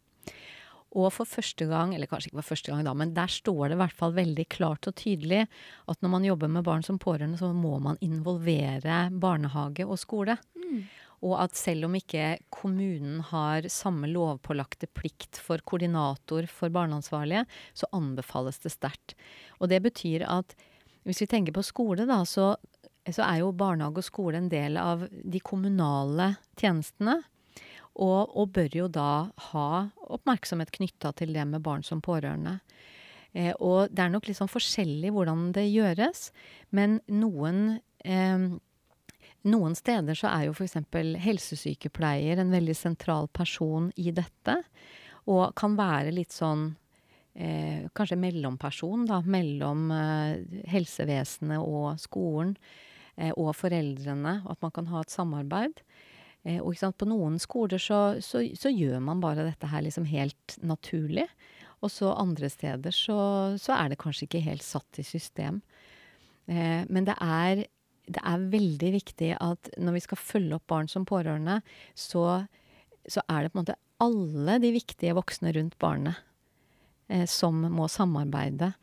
[0.96, 3.76] Og for første gang, eller kanskje ikke for første gang da, men der står det
[3.76, 7.40] i hvert fall veldig klart og tydelig at når man jobber med barn som pårørende,
[7.40, 10.38] så må man involvere barnehage og skole.
[10.56, 10.86] Mm.
[11.26, 17.44] Og at selv om ikke kommunen har samme lovpålagte plikt for koordinator for barneansvarlige,
[17.76, 19.16] så anbefales det sterkt.
[19.60, 20.56] Og det betyr at
[21.06, 22.54] hvis vi tenker på skole, da, så,
[23.04, 27.20] så er jo barnehage og skole en del av de kommunale tjenestene.
[27.96, 29.68] Og, og, bør jo da ha
[30.12, 32.58] oppmerksomhet knytta til det med barn som pårørende.
[33.32, 36.28] Eh, og det er nok litt sånn forskjellig hvordan det gjøres,
[36.76, 38.52] men noen eh,
[39.46, 40.78] noen steder så er jo f.eks.
[41.22, 44.56] helsesykepleier en veldig sentral person i dette.
[45.30, 46.72] Og kan være litt sånn
[47.34, 49.20] eh, kanskje mellomperson, da.
[49.22, 52.56] Mellom eh, helsevesenet og skolen
[53.14, 54.40] eh, og foreldrene.
[54.50, 55.82] At man kan ha et samarbeid.
[56.46, 60.58] Eh, og på noen skoler så, så, så, gjør man bare dette her liksom helt
[60.62, 61.26] naturlig.
[61.84, 63.18] Og så andre steder så,
[63.60, 65.60] så er det kanskje ikke helt satt i system.
[66.46, 67.66] Eh, men det er,
[68.06, 71.60] det er, veldig viktig at når vi skal følge opp barn som pårørende,
[71.98, 72.46] så,
[73.04, 76.18] så er det på en måte alle de viktige voksne rundt barnet
[77.08, 78.74] eh, som må samarbeide.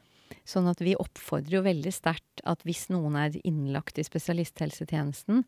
[0.48, 5.44] Sånn at vi oppfordrer jo veldig sterkt at hvis noen er innlagt i spesialisthelsetjenesten,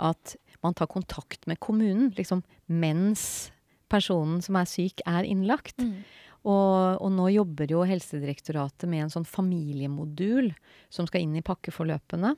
[0.00, 3.50] at man tar kontakt med kommunen liksom, mens
[3.90, 5.82] personen som er syk, er innlagt.
[5.82, 6.00] Mm.
[6.40, 10.54] Og, og, nå jobber jo Helsedirektoratet med en sånn familiemodul
[10.92, 12.32] som skal inn i pakkeforløpene.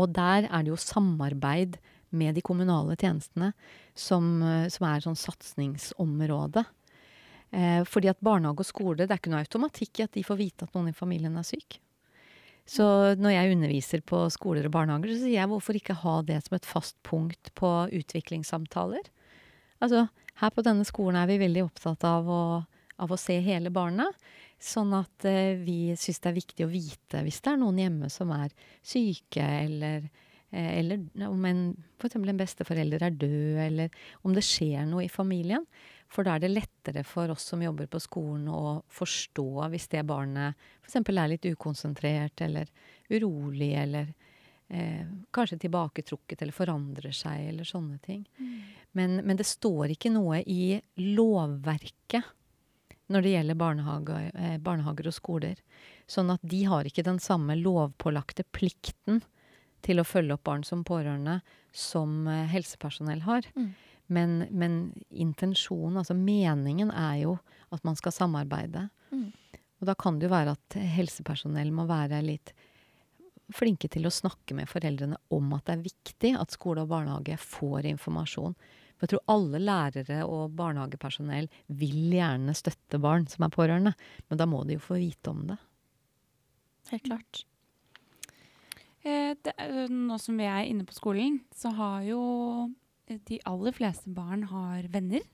[0.00, 1.76] Og der er det jo samarbeid
[2.16, 3.52] med de kommunale tjenestene
[3.94, 4.40] som,
[4.72, 6.64] som er sånn satsingsområde.
[7.50, 10.38] Eh, fordi at barnehage og skole, det er ikke noe automatikk i at de får
[10.38, 11.80] vite at noen i familien er syk.
[12.70, 12.84] Så
[13.18, 16.54] når jeg underviser på skoler og barnehager, så sier jeg hvorfor ikke ha det som
[16.54, 19.08] et fast punkt på utviklingssamtaler?
[19.82, 20.04] Altså,
[20.38, 22.42] her på denne skolen er vi veldig opptatt av å,
[23.02, 24.06] av å se hele barna.
[24.60, 28.10] Sånn at eh, vi syns det er viktig å vite hvis det er noen hjemme
[28.12, 28.52] som er
[28.84, 30.04] syke, eller,
[30.52, 35.64] eh, eller om en, en besteforelder er død, eller om det skjer noe i familien.
[36.10, 40.02] For da er det lettere for oss som jobber på skolen å forstå hvis det
[40.08, 40.98] barnet f.eks.
[41.06, 42.70] er litt ukonsentrert eller
[43.10, 44.10] urolig eller
[44.68, 48.24] eh, kanskje tilbaketrukket eller forandrer seg eller sånne ting.
[48.38, 48.58] Mm.
[48.98, 52.36] Men, men, det står ikke noe i lovverket
[53.10, 55.62] når det gjelder barnehage, eh, barnehager og skoler.
[56.10, 59.22] Sånn at de har ikke den samme lovpålagte plikten
[59.86, 63.46] til å følge opp barn som pårørende som eh, helsepersonell har.
[63.54, 63.70] Mm.
[64.10, 67.36] Men, men, intensjonen, altså meningen, er jo
[67.70, 68.88] at man skal samarbeide.
[69.14, 69.28] Mm.
[69.80, 72.52] Og da kan det jo være at helsepersonell må være litt
[73.54, 77.38] flinke til å snakke med foreldrene om at det er viktig at skole og barnehage
[77.40, 78.54] får informasjon.
[79.00, 81.48] For jeg tror alle lærere og barnehagepersonell
[81.80, 83.94] vil gjerne støtte barn som er pårørende.
[84.28, 85.56] Men da må de jo få vite om det.
[86.90, 87.44] Helt klart.
[89.00, 89.54] Eh, det,
[89.88, 92.20] nå som vi er inne på skolen, så har jo
[93.28, 95.24] de aller fleste barn har venner.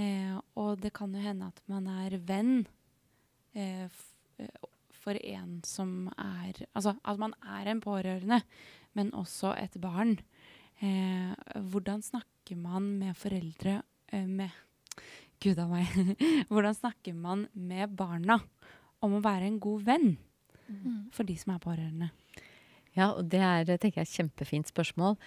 [0.00, 2.64] Eh, og det kan jo hende at man er venn
[3.54, 4.64] eh, eh,
[5.04, 8.40] for en som er Altså at man er en pårørende,
[8.94, 10.16] men også et barn.
[10.82, 11.34] Eh,
[11.70, 14.50] hvordan snakker man med foreldre eh, med
[15.42, 15.86] Gud a meg.
[16.50, 18.40] hvordan snakker man med barna
[19.04, 20.14] om å være en god venn
[20.66, 21.10] mm.
[21.12, 22.10] for de som er pårørende?
[22.94, 25.18] Ja, og det er tenker jeg, et kjempefint spørsmål.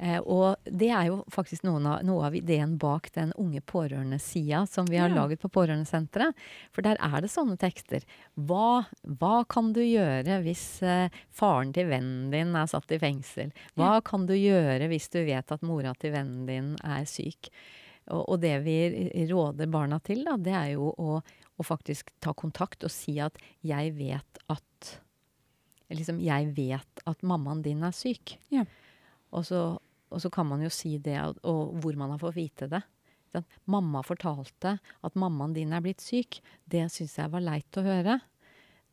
[0.00, 4.86] Eh, og det er jo faktisk av, noe av ideen bak den unge pårørende-sida som
[4.88, 5.18] vi har ja.
[5.18, 6.38] laget på Pårørendesenteret.
[6.72, 8.06] For der er det sånne tekster.
[8.34, 8.86] Hva,
[9.20, 13.52] hva kan du gjøre hvis eh, faren til vennen din er satt i fengsel?
[13.76, 14.06] Hva ja.
[14.06, 17.52] kan du gjøre hvis du vet at mora til vennen din er syk?
[18.08, 18.78] Og, og det vi
[19.28, 23.36] råder barna til, da, det er jo å, å faktisk ta kontakt og si at
[23.60, 24.96] 'jeg vet at'
[25.90, 28.36] Liksom, jeg vet at mammaen din er syk.
[28.54, 28.62] Ja.
[29.34, 32.38] Og så og så kan man jo si det, og, og hvor man har fått
[32.38, 32.82] vite det.
[33.30, 36.40] Sånn, mamma fortalte at mammaen din er blitt syk.
[36.66, 38.18] Det syns jeg var leit å høre.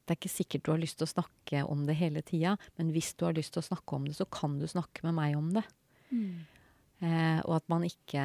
[0.05, 2.93] Det er ikke sikkert du har lyst til å snakke om det hele tida, men
[2.95, 5.35] hvis du har lyst til å snakke om det, så kan du snakke med meg
[5.39, 5.65] om det.
[6.13, 6.45] Mm.
[7.03, 8.21] Eh, og at man ikke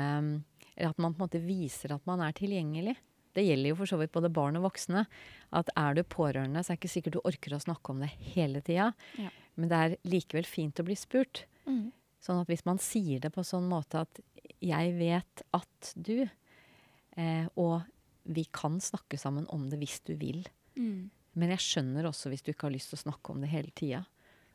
[0.72, 2.94] Eller at man på en måte viser at man er tilgjengelig.
[3.36, 5.02] Det gjelder jo for så vidt både barn og voksne.
[5.52, 8.08] At er du pårørende, så er det ikke sikkert du orker å snakke om det
[8.32, 8.92] hele tida.
[9.20, 9.28] Ja.
[9.60, 11.44] Men det er likevel fint å bli spurt.
[11.66, 11.90] Mm.
[12.22, 14.20] Sånn at hvis man sier det på sånn måte at
[14.62, 16.30] 'jeg vet at du',
[17.16, 17.82] eh, og
[18.24, 20.46] vi kan snakke sammen om det hvis du vil.
[20.76, 21.10] Mm.
[21.34, 23.72] Men jeg skjønner også hvis du ikke har lyst til å snakke om det hele
[23.74, 24.04] tida.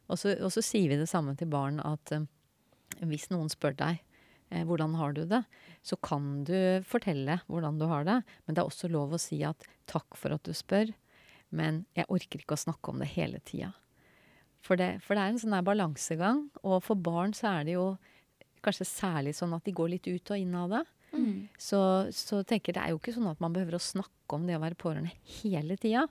[0.07, 2.27] Og, og, så sier vi det samme til barn at eh,
[3.03, 3.99] hvis noen spør deg
[4.49, 5.43] eh, hvordan har du det,
[5.83, 6.55] så kan du
[6.87, 8.21] fortelle hvordan du har det.
[8.45, 10.93] Men det er også lov å si at takk for at du spør,
[11.49, 13.73] men jeg orker ikke å snakke om det hele tida.
[14.65, 16.45] For det, for det er en sånn balansegang.
[16.63, 17.87] Og for barn så er det jo
[18.65, 20.83] kanskje særlig sånn at de går litt ut og inn av det.
[21.15, 21.47] Mm.
[21.61, 21.79] Så,
[22.13, 24.63] så tenker det er jo ikke sånn at man behøver å snakke om det å
[24.63, 26.07] være pårørende hele tida.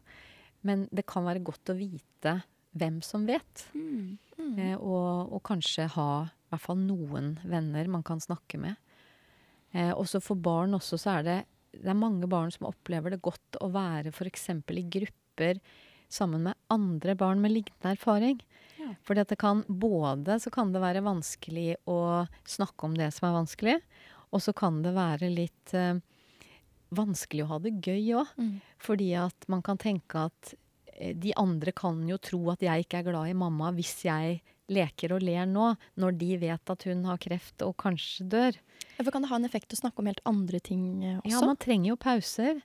[0.66, 2.38] Men det kan være godt å vite
[2.76, 3.66] hvem som vet.
[3.76, 4.16] Mm.
[4.36, 4.56] Mm.
[4.60, 8.76] Eh, og, og, kanskje ha i hvert fall noen venner man kan snakke med.
[9.72, 11.38] Eh, også for barn også så er det,
[11.76, 14.48] det er mange barn som opplever det godt å være f.eks.
[14.52, 15.60] i grupper
[16.12, 18.40] sammen med andre barn med lignende erfaring.
[18.76, 18.92] Ja.
[19.06, 23.38] For det kan både så kan det være vanskelig å snakke om det som er
[23.40, 23.78] vanskelig,
[24.34, 25.98] og så kan det være litt eh,
[26.94, 28.34] vanskelig å ha det gøy òg.
[28.38, 28.54] Mm.
[28.82, 30.54] Fordi at man kan tenke at
[30.96, 34.40] eh, de andre kan jo tro at jeg ikke er glad i mamma hvis jeg
[34.72, 38.58] leker og ler nå, når de vet at hun har kreft og kanskje dør.
[38.98, 41.32] For kan det ha en effekt å snakke om helt andre ting eh, også?
[41.34, 42.60] Ja, man trenger jo pauser.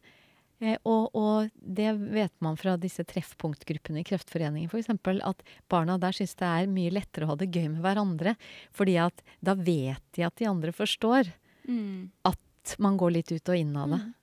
[0.61, 4.91] Eh, og, og, det vet man fra disse treffpunktgruppene i Kreftforeningen f.eks.
[5.25, 8.35] At barna der syns det er mye lettere å ha det gøy med hverandre.
[8.71, 11.33] fordi at da vet de at de andre forstår
[11.65, 12.11] mm.
[12.29, 14.01] at man går litt ut og inn av det.
[14.05, 14.17] Mm.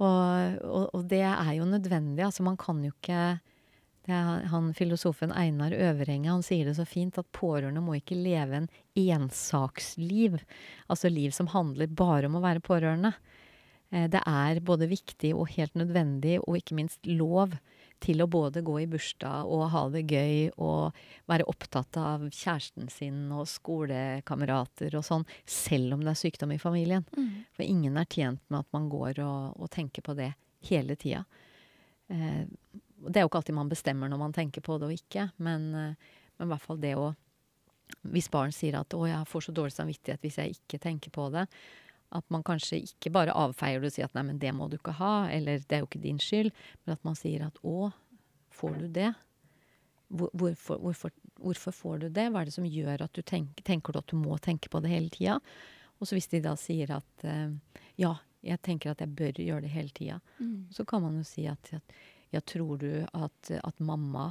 [0.00, 2.24] Og, og, og, det er jo nødvendig.
[2.24, 3.40] Altså man kan jo ikke
[4.10, 8.70] han Filosofen Einar Øverenge han sier det så fint at pårørende må ikke leve en
[8.98, 10.40] ensaksliv.
[10.90, 13.12] Altså liv som handler bare om å være pårørende.
[13.90, 17.58] Eh, det er både viktig og helt nødvendig, og ikke minst lov,
[18.00, 20.96] til å både gå i bursdag og ha det gøy og
[21.28, 26.60] være opptatt av kjæresten sin og skolekamerater og sånn, selv om det er sykdom i
[26.62, 27.04] familien.
[27.16, 27.44] Mm.
[27.56, 30.30] For ingen er tjent med at man går og, og tenker på det
[30.70, 31.26] hele tida.
[32.08, 32.46] Eh,
[33.00, 35.68] det er jo ikke alltid man bestemmer når man tenker på det og ikke, men,
[35.74, 37.10] eh, men i hvert fall det å
[38.06, 41.24] Hvis barn sier at 'å, jeg får så dårlig samvittighet hvis jeg ikke tenker på
[41.34, 41.48] det',
[42.10, 44.78] At man kanskje ikke bare avfeier det og sier at nei, men det må du
[44.80, 46.50] ikke ha, eller det er jo ikke din skyld,
[46.84, 47.90] men at man sier at å,
[48.54, 49.10] får du det?
[50.10, 52.26] Hvor, hvorfor, hvorfor, hvorfor, får du det?
[52.32, 54.82] Hva er det som gjør at du tenker, tenker du at du må tenke på
[54.82, 55.38] det hele tida?
[56.00, 57.24] Og så hvis de da sier at
[58.00, 60.72] ja, jeg tenker at jeg bør gjøre det hele tida, mm.
[60.74, 61.94] så kan man jo si at, at
[62.32, 64.30] ja, tror du at, at mamma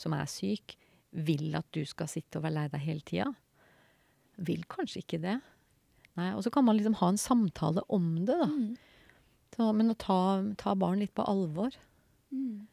[0.00, 0.76] som er syk,
[1.10, 3.28] vil at du skal sitte og være lei deg hele tida?
[4.40, 5.36] Vil kanskje ikke det.
[6.18, 8.48] Nei, Og så kan man liksom ha en samtale om det, da.
[8.50, 8.76] Mm.
[9.56, 10.18] Så, men å ta,
[10.58, 11.74] ta, barn litt på alvor.
[12.32, 12.66] Mm.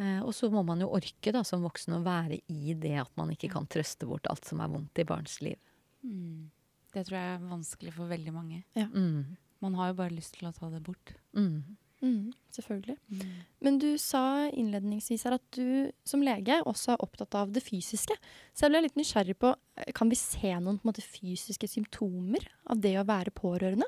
[0.00, 3.12] Eh, og så må man jo orke da, som voksen å være i det at
[3.20, 5.60] man ikke kan trøste bort alt som er vondt i barns liv.
[6.02, 6.50] Mm.
[6.92, 8.62] Det tror jeg er vanskelig for veldig mange.
[8.76, 8.88] Ja.
[8.90, 9.36] Mm.
[9.62, 11.14] Man har jo bare lyst til å ta det bort.
[11.38, 11.76] Mm.
[12.02, 12.96] Mm, selvfølgelig.
[13.14, 13.34] Mm.
[13.62, 18.16] Men du sa innledningsvis her at du som lege også er opptatt av det fysiske.
[18.50, 22.48] Så jeg ble litt nysgjerrig på, eh, kan vi se noen på måte, fysiske symptomer
[22.66, 23.86] av det å være pårørende?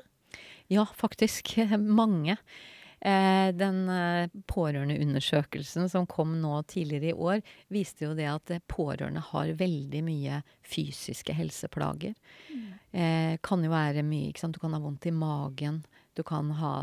[0.71, 1.57] Ja, faktisk.
[2.01, 2.37] Mange.
[3.05, 9.21] Eh, den eh, pårørendeundersøkelsen som kom nå tidligere i år, viste jo det at pårørende
[9.33, 12.15] har veldig mye fysiske helseplager.
[12.49, 12.71] Mm.
[12.95, 14.55] Eh, kan jo være mye, ikke sant.
[14.55, 15.83] Du kan ha vondt i magen.
[16.15, 16.75] Du kan ha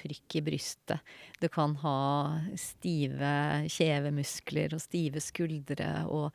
[0.00, 1.10] trykk i brystet.
[1.40, 1.98] Du kan ha
[2.56, 3.32] stive
[3.68, 5.90] kjevemuskler og stive skuldre.
[6.08, 6.32] Og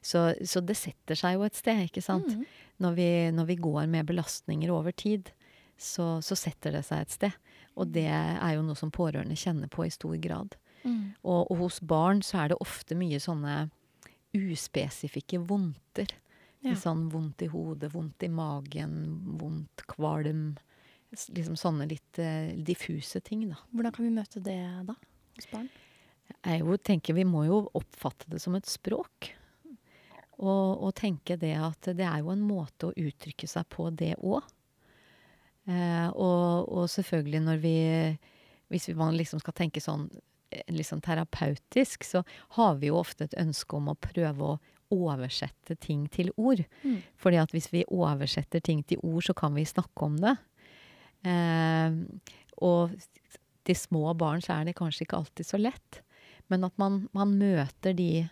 [0.00, 2.30] så, så, det setter seg jo et sted, ikke sant.
[2.30, 2.44] Mm.
[2.84, 5.32] Når, vi, når, vi, går med belastninger over tid,
[5.74, 7.42] så, så, setter det seg et sted.
[7.78, 10.54] Og det er jo noe som pårørende kjenner på i stor grad.
[10.84, 11.18] Mm.
[11.24, 13.66] Og, og, hos barn så er det ofte mye sånne
[14.38, 16.14] uspesifikke vondter.
[16.62, 16.74] Ja.
[16.78, 18.96] Sånn vondt i hodet, vondt i magen,
[19.38, 20.56] vondt kvalm
[21.10, 23.58] liksom sånne litt uh, diffuse ting, da.
[23.72, 24.96] Hvordan kan vi møte det da,
[25.38, 25.68] hos barn?
[26.44, 29.32] Jeg jo tenker Vi må jo oppfatte det som et språk.
[30.38, 34.12] Og, og tenke det at det er jo en måte å uttrykke seg på, det
[34.20, 34.44] òg.
[35.68, 37.72] Eh, og, og, selvfølgelig når vi
[38.72, 40.06] Hvis man liksom skal tenke sånn
[40.72, 42.22] liksom terapeutisk, så
[42.56, 44.58] har vi jo ofte et ønske om å prøve å
[44.92, 46.62] oversette ting til ord.
[46.82, 47.02] Mm.
[47.20, 50.36] Fordi at hvis vi oversetter ting til ord, så kan vi snakke om det.
[51.26, 51.96] Eh,
[52.64, 52.94] og
[53.68, 56.02] til små barn så er det kanskje ikke alltid så lett.
[56.48, 58.26] Men at man, man møter de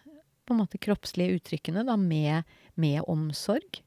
[0.46, 2.46] på en måte kroppslige uttrykkene da, med,
[2.79, 3.83] med omsorg.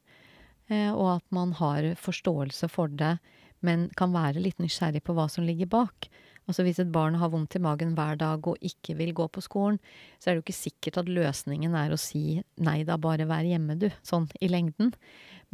[0.70, 3.18] Eh, og at man har forståelse for det,
[3.66, 6.10] men kan være litt nysgjerrig på hva som ligger bak.
[6.50, 9.42] Altså Hvis et barn har vondt i magen hver dag og ikke vil gå på
[9.46, 9.78] skolen,
[10.18, 13.46] så er det jo ikke sikkert at løsningen er å si 'nei da, bare vær
[13.46, 14.94] hjemme, du', sånn i lengden.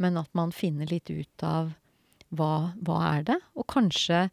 [0.00, 1.74] Men at man finner litt ut av
[2.38, 2.52] hva,
[2.86, 3.38] hva er det?
[3.56, 4.26] Og kanskje,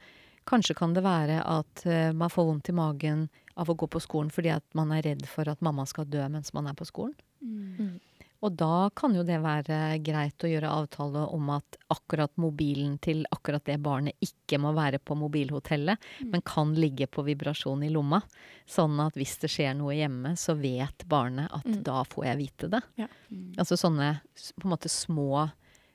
[0.49, 3.27] kanskje kan det være at uh, man får vondt i magen
[3.59, 6.23] av å gå på skolen fordi at man er redd for at mamma skal dø
[6.31, 7.15] mens man er på skolen.
[7.43, 7.99] Mm.
[8.43, 13.23] Og da kan jo det være greit å gjøre avtale om at akkurat mobilen til
[13.31, 16.33] akkurat det barnet ikke må være på mobilhotellet, mm.
[16.33, 18.19] men kan ligge på vibrasjon i lomma.
[18.67, 21.79] Sånn at hvis det skjer noe hjemme, så vet barnet at mm.
[21.87, 22.83] da får jeg vite det.
[22.99, 23.07] Ja.
[23.31, 23.53] Mm.
[23.63, 24.17] Altså sånne
[24.59, 25.45] på en måte små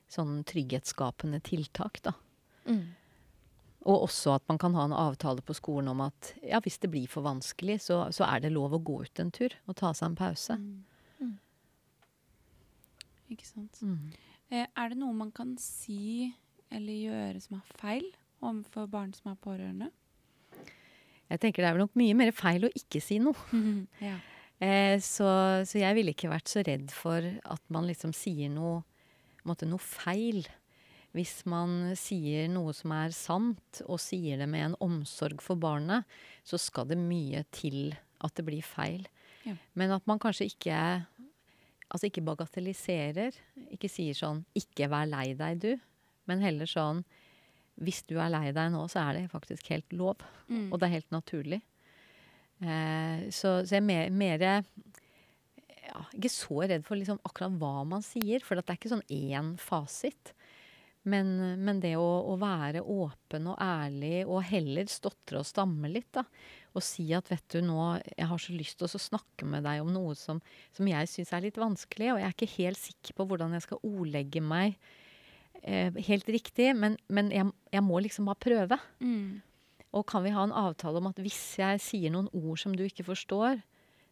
[0.09, 2.15] sånn trygghetsskapende tiltak, da.
[2.65, 2.87] Mm.
[3.87, 6.91] Og også at man kan ha en avtale på skolen om at ja, hvis det
[6.91, 9.93] blir for vanskelig, så, så er det lov å gå ut en tur og ta
[9.95, 10.57] seg en pause.
[10.59, 10.81] Mm.
[11.23, 11.37] Mm.
[13.35, 13.79] Ikke sant.
[13.85, 14.09] Mm.
[14.49, 16.33] Eh, er det noe man kan si
[16.69, 18.09] eller gjøre som er feil
[18.45, 19.89] overfor barn som er pårørende?
[21.29, 23.37] Jeg tenker det er vel nok mye mer feil å ikke si noe.
[24.09, 24.17] ja.
[24.59, 25.29] eh, så,
[25.69, 28.81] så jeg ville ikke vært så redd for at man liksom sier noe
[29.49, 30.43] måte, noe feil.
[31.17, 36.05] Hvis man sier noe som er sant, og sier det med en omsorg for barnet,
[36.45, 39.07] så skal det mye til at det blir feil.
[39.47, 39.55] Ja.
[39.79, 40.81] Men at man kanskje ikke
[41.89, 43.33] Altså ikke bagatelliserer.
[43.73, 45.79] Ikke sier sånn 'ikke vær lei deg, du',
[46.29, 47.03] men heller sånn
[47.81, 50.71] 'hvis du er lei deg nå, så er det faktisk helt lov', mm.
[50.71, 51.61] og det er helt naturlig'.
[52.61, 54.63] Eh, så, så jeg er mer, mer
[55.89, 59.07] ja, ikke så redd for liksom akkurat hva man sier, for det er ikke sånn
[59.09, 60.33] én fasit.
[61.09, 61.29] Men,
[61.63, 66.25] men det å, å, være åpen og ærlig, og heller stotre og stamme litt, da.
[66.75, 67.79] Og si at vet du nå,
[68.11, 70.41] jeg har så lyst til å snakke med deg om noe som,
[70.75, 73.65] som jeg syns er litt vanskelig, og jeg er ikke helt sikker på hvordan jeg
[73.65, 74.75] skal ordlegge meg
[75.63, 78.79] eh, helt riktig, men, men jeg, jeg, må liksom bare prøve.
[78.99, 79.39] Mm.
[79.95, 82.85] Og kan vi ha en avtale om at hvis jeg sier noen ord som du
[82.85, 83.63] ikke forstår,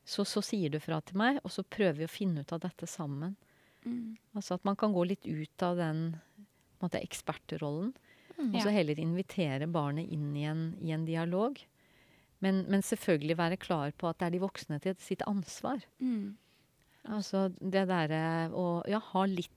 [0.07, 2.61] så, så, sier du fra til meg, og så prøver vi å finne ut av
[2.63, 3.35] dette sammen.
[3.83, 4.15] Mm.
[4.37, 6.03] Altså at man kan gå litt ut av den
[6.79, 7.91] måte, ekspertrollen.
[8.37, 8.53] Mm.
[8.53, 11.59] Og så heller invitere barnet inn i en, i en dialog.
[12.39, 15.81] Men, men, selvfølgelig være klar på at det er de voksne til sitt ansvar.
[15.99, 16.37] Mm.
[17.17, 18.21] Altså det derre
[18.53, 19.53] å ja, ha litt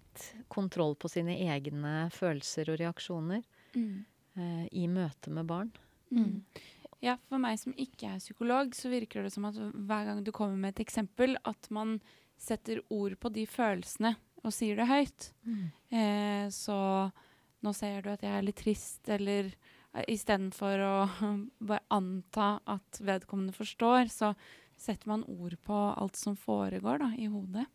[0.50, 3.44] kontroll på sine egne følelser og reaksjoner.
[3.70, 4.02] Mm.
[4.34, 5.70] eh, i møte med barn.
[6.10, 6.40] Mm.
[7.00, 10.32] Ja, for meg som ikke er psykolog, så virker det som at hver gang du
[10.36, 11.98] kommer med et eksempel, at man
[12.40, 15.30] setter ord på de følelsene og sier det høyt.
[15.92, 16.78] Eh, så
[17.64, 20.94] nå ser du at jeg er litt trist, eller eh, istedenfor å
[21.72, 24.34] bare anta at vedkommende forstår, så
[24.80, 27.66] setter man ord på alt som foregår da, i hodet.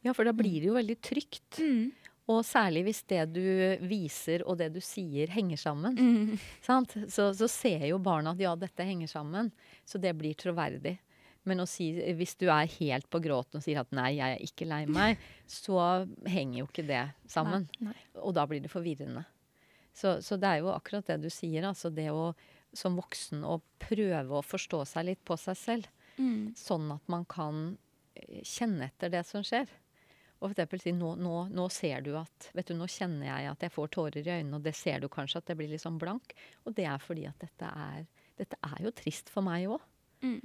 [0.00, 1.60] Ja, for da blir det jo veldig trygt.
[1.60, 1.90] Mm.
[2.30, 3.44] Og særlig hvis det du
[3.90, 5.96] viser og det du sier henger sammen.
[5.98, 6.34] Mm.
[6.64, 6.94] Sant?
[7.10, 9.50] Så, så ser jo barna at ja, dette henger sammen.
[9.88, 10.98] Så det blir troverdig.
[11.48, 14.68] Men si, hvis du er helt på gråten og sier at nei, jeg er ikke
[14.68, 15.20] lei meg,
[15.64, 17.66] så henger jo ikke det sammen.
[17.82, 17.96] Nei.
[18.20, 19.24] Og da blir det forvirrende.
[19.96, 21.64] Så, så det er jo akkurat det du sier.
[21.66, 22.30] Altså det å
[22.72, 25.88] som voksen å prøve å forstå seg litt på seg selv.
[26.20, 26.52] Mm.
[26.58, 27.72] Sånn at man kan
[28.46, 29.70] kjenne etter det som skjer.
[30.40, 33.66] Og eksempel si nå, nå, nå ser du at Vet du, nå kjenner jeg at
[33.66, 36.00] jeg får tårer i øynene, og det ser du kanskje at jeg blir litt sånn
[36.00, 36.32] blank.
[36.64, 38.08] Og det er fordi at dette er
[38.40, 39.82] Dette er jo trist for meg òg.
[40.24, 40.40] Mm.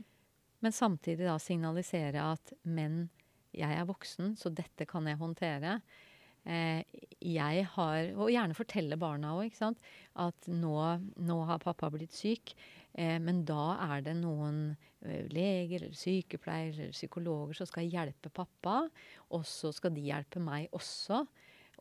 [0.66, 3.06] Men samtidig da signalisere at Men
[3.56, 5.78] jeg er voksen, så dette kan jeg håndtere.
[6.46, 6.84] Eh,
[7.24, 9.80] jeg har Og gjerne fortelle barna òg, ikke sant.
[10.20, 10.76] At nå,
[11.16, 12.54] nå har pappa blitt syk.
[12.94, 14.76] Eh, men da er det noen
[15.32, 18.84] leger eller sykepleiere eller psykologer som skal hjelpe pappa.
[19.36, 21.24] Og så skal de hjelpe meg også.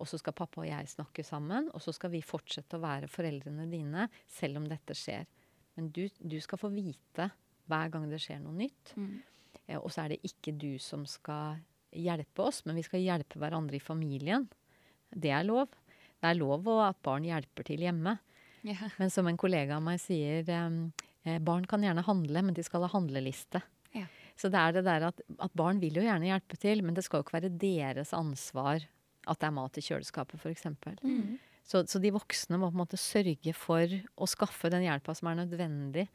[0.03, 1.71] Og så skal pappa og jeg snakke sammen.
[1.75, 5.29] Og så skal vi fortsette å være foreldrene dine selv om dette skjer.
[5.75, 7.31] Men du, du skal få vite
[7.71, 8.95] hver gang det skjer noe nytt.
[8.99, 9.15] Mm.
[9.67, 11.63] Eh, og så er det ikke du som skal
[11.95, 14.49] hjelpe oss, men vi skal hjelpe hverandre i familien.
[15.15, 15.71] Det er lov.
[16.19, 18.17] Det er lov at barn hjelper til hjemme.
[18.65, 18.89] Yeah.
[18.99, 20.89] Men som en kollega av meg sier, em,
[21.25, 23.63] eh, barn kan gjerne handle, men de skal ha handleliste.
[23.95, 24.07] Ja.
[24.39, 27.05] Så det er det der at, at barn vil jo gjerne hjelpe til, men det
[27.07, 28.85] skal jo ikke være deres ansvar
[29.25, 30.67] at det er mat i kjøleskapet, f.eks.
[31.03, 31.37] Mm.
[31.65, 33.89] Så, så de voksne må på en måte sørge for
[34.21, 36.09] å skaffe den hjelpa som er nødvendig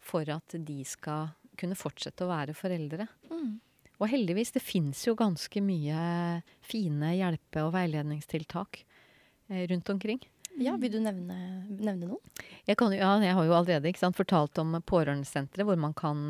[0.00, 1.30] for at de skal
[1.60, 3.06] kunne fortsette å være foreldre.
[3.30, 3.58] Mm.
[4.00, 6.02] Og heldigvis, det fins jo ganske mye
[6.64, 8.82] fine hjelpe- og veiledningstiltak
[9.50, 10.22] eh, rundt omkring.
[10.60, 11.36] Ja, vil du nevne,
[11.72, 12.40] nevne noen?
[12.68, 16.26] Jeg, kan, ja, jeg har jo allerede sant, fortalt om pårørendesenteret, hvor man kan,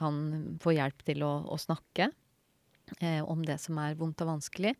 [0.00, 0.22] kan
[0.62, 2.08] få hjelp til å, å snakke
[3.00, 4.74] eh, om det som er vondt og vanskelig.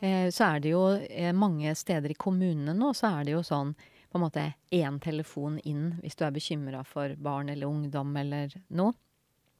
[0.00, 3.42] Eh, så er det jo eh, mange steder i kommunene nå, så er det jo
[3.46, 3.74] sånn
[4.06, 8.54] på en måte én telefon inn hvis du er bekymra for barn eller ungdom eller
[8.68, 8.94] noe.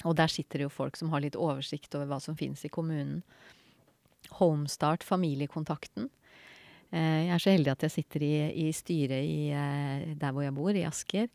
[0.05, 2.73] Og der sitter det jo folk som har litt oversikt over hva som finnes i
[2.73, 3.23] kommunen.
[4.39, 6.11] Homestart, familiekontakten.
[6.97, 8.35] Eh, Jeg er så heldig at jeg sitter i,
[8.67, 11.29] i styret i, eh, der hvor jeg bor, i Asker.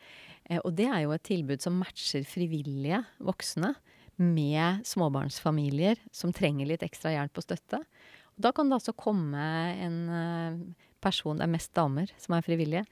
[0.49, 3.75] Eh, Og det er jo et tilbud som matcher frivillige voksne
[4.21, 7.81] med småbarnsfamilier som trenger litt ekstra hjelp og støtte.
[8.41, 9.41] Da kan det altså komme
[9.85, 12.85] en person, det er mest damer som er frivillige.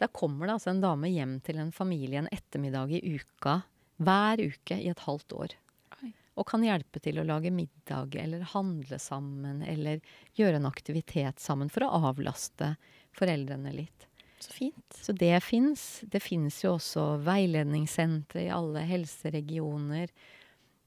[0.00, 3.60] Da kommer det altså en dame hjem til en familie en ettermiddag i uka,
[4.00, 5.56] hver uke i et halvt år.
[6.38, 10.00] Og kan hjelpe til å lage middag eller handle sammen eller
[10.38, 12.74] gjøre en aktivitet sammen for å avlaste
[13.18, 14.06] foreldrene litt.
[14.40, 14.96] Så fint.
[14.96, 16.00] Så det fins.
[16.02, 20.12] Det fins jo også veiledningssentre i alle helseregioner.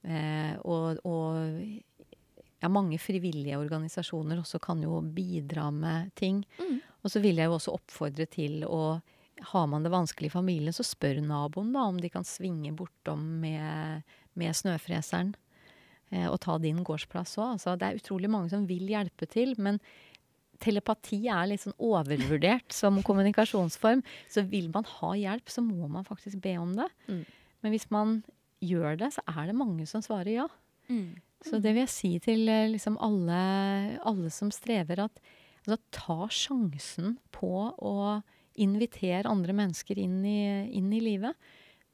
[0.02, 1.38] Eh, og, og
[2.64, 6.42] ja, mange frivillige organisasjoner også kan jo bidra med ting.
[6.58, 6.80] Mm.
[7.04, 9.02] Og så vil jeg jo også oppfordre til å
[9.50, 13.42] Har man det vanskelig i familien, så spør naboen da om de kan svinge bortom
[13.42, 14.04] med,
[14.40, 15.34] med snøfreseren.
[16.14, 17.56] Eh, og ta din gårdsplass òg.
[17.58, 19.56] Altså, det er utrolig mange som vil hjelpe til.
[19.58, 19.82] men
[20.64, 24.04] telepati er litt sånn overvurdert som kommunikasjonsform.
[24.32, 26.90] Så vil man ha hjelp, så må man faktisk be om det.
[27.10, 27.24] Mm.
[27.64, 28.22] Men hvis man
[28.64, 30.48] gjør det, så er det mange som svarer ja.
[30.88, 31.18] Mm.
[31.44, 33.40] Så det vil jeg si til eh, liksom alle,
[34.08, 35.20] alle som strever, at
[35.66, 38.22] altså, ta sjansen på å
[38.62, 40.40] invitere andre mennesker inn i,
[40.78, 41.36] inn i livet.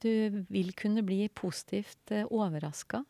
[0.04, 3.04] Du vil kunne bli positivt eh, overraska.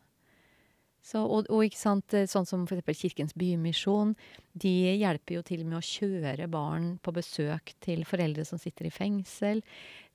[1.16, 3.00] Og, og ikke sant, eh, sånn som f.eks.
[3.00, 4.14] Kirkens Bymisjon.
[4.54, 8.94] De hjelper jo til med å kjøre barn på besøk til foreldre som sitter i
[8.94, 9.64] fengsel.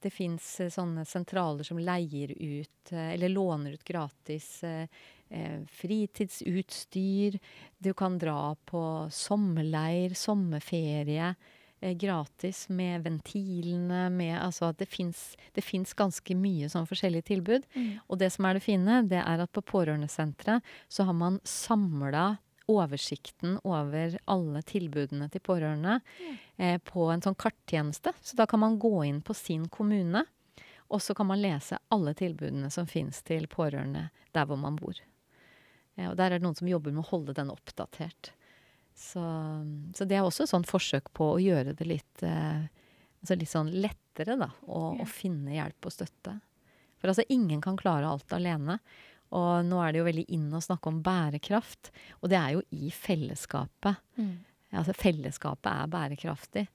[0.04, 0.44] Det fins
[0.74, 4.86] sånne sentraler som leier ut, eh, eller låner ut gratis eh,
[5.30, 7.38] eh, fritidsutstyr.
[7.78, 11.34] Du kan dra på sommerleir, sommerferie.
[11.80, 17.68] Eh, Gratis med ventilene, med Altså at det fins ganske mye sånn forskjellige tilbud.
[17.74, 17.90] Mm.
[18.08, 22.36] Og det som er det fine, det er at på pårørendesenteret så har man samla
[22.66, 25.98] oversikten over alle tilbudene til pårørende
[26.56, 28.14] eh, på en sånn karttjeneste.
[28.22, 30.24] Så da kan man gå inn på sin kommune,
[30.88, 34.96] og så kan man lese alle tilbudene som fins til pårørende der hvor man bor.
[35.96, 38.32] Eh, og der er det noen som jobber med å holde den oppdatert.
[38.94, 39.22] Så,
[39.96, 42.66] så det er også et sånn forsøk på å gjøre det litt eh,
[43.24, 46.36] altså litt sånn lettere da, å, å finne hjelp og støtte.
[47.00, 48.78] For altså, ingen kan klare alt alene.
[49.34, 51.90] Og nå er det jo veldig inn å snakke om bærekraft.
[52.20, 54.02] Og det er jo i fellesskapet.
[54.20, 54.34] Mm.
[54.76, 56.66] Altså fellesskapet er bærekraftig.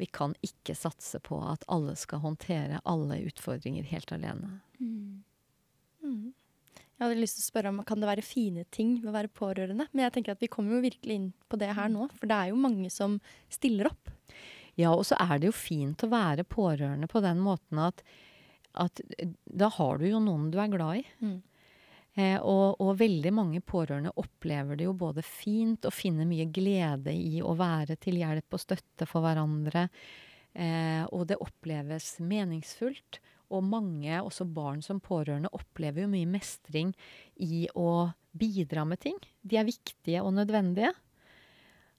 [0.00, 4.56] Vi kan ikke satse på at alle skal håndtere alle utfordringer helt alene.
[4.80, 5.22] Mm.
[6.02, 6.32] Mm.
[7.02, 9.30] Jeg hadde lyst til å spørre om kan det være fine ting ved å være
[9.34, 9.88] pårørende.
[9.90, 12.36] Men jeg tenker at vi kommer jo virkelig inn på det her nå, for det
[12.36, 13.16] er jo mange som
[13.50, 14.12] stiller opp.
[14.78, 18.04] Ja, og så er det jo fint å være pårørende på den måten at,
[18.78, 19.02] at
[19.50, 21.02] da har du jo noen du er glad i.
[21.26, 21.40] Mm.
[22.14, 27.16] Eh, og, og, veldig mange pårørende opplever det jo både fint og finner mye glede
[27.18, 29.88] i å være til hjelp og støtte for hverandre.
[30.54, 33.18] Eh, og det oppleves meningsfullt.
[33.52, 36.94] Og mange, også barn som pårørende, opplever jo mye mestring
[37.36, 39.18] i å bidra med ting.
[39.44, 40.92] De er viktige og nødvendige.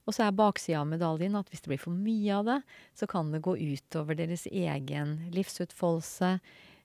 [0.04, 2.60] Og så er baksida av medaljen at hvis det blir for mye av det,
[3.00, 6.34] så kan det gå utover deres egen livsutfoldelse,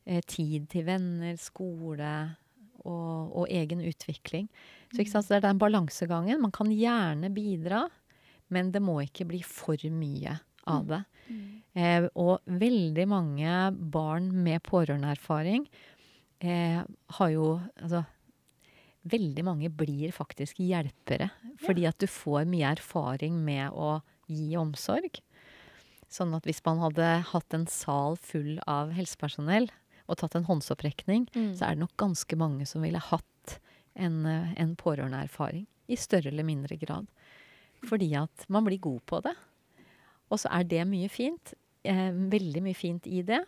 [0.06, 2.12] eh, tid til venner, skole
[2.84, 4.46] og, og egen utvikling.
[4.92, 6.40] Så, så, det er den balansegangen.
[6.44, 7.86] Man kan gjerne bidra,
[8.54, 10.38] men det må ikke bli for mye
[10.68, 11.02] av det.
[11.78, 13.54] Eh, og veldig mange
[13.92, 15.66] barn med pårørendeerfaring
[16.40, 16.80] eh,
[17.18, 18.04] har jo Altså
[19.08, 21.30] veldig mange blir faktisk hjelpere.
[21.64, 23.98] Fordi at du får mye erfaring med å
[24.28, 25.20] gi omsorg.
[26.12, 29.68] Sånn at hvis man hadde hatt en sal full av helsepersonell
[30.08, 31.50] og tatt en håndsopprekning, mm.
[31.58, 33.58] så er det nok ganske mange som ville hatt
[33.98, 35.66] en, eh, en pårørendeerfaring.
[35.88, 37.06] I større eller mindre grad.
[37.88, 39.34] Fordi at man blir god på det.
[40.28, 41.54] Og så er det mye fint.
[41.88, 43.40] Eh, veldig mye fint i det.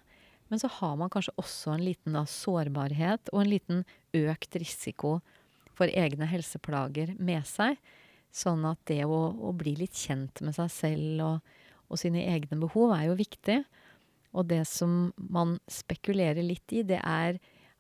[0.50, 3.84] Men så har man kanskje også en liten da, sårbarhet og en liten
[4.16, 5.20] økt risiko
[5.78, 7.78] for egne helseplager med seg.
[8.34, 11.54] Sånn at det å, å bli litt kjent med seg selv og,
[11.88, 13.60] og, sine egne behov er jo viktig.
[14.34, 17.38] Og det som man spekulerer litt i, det er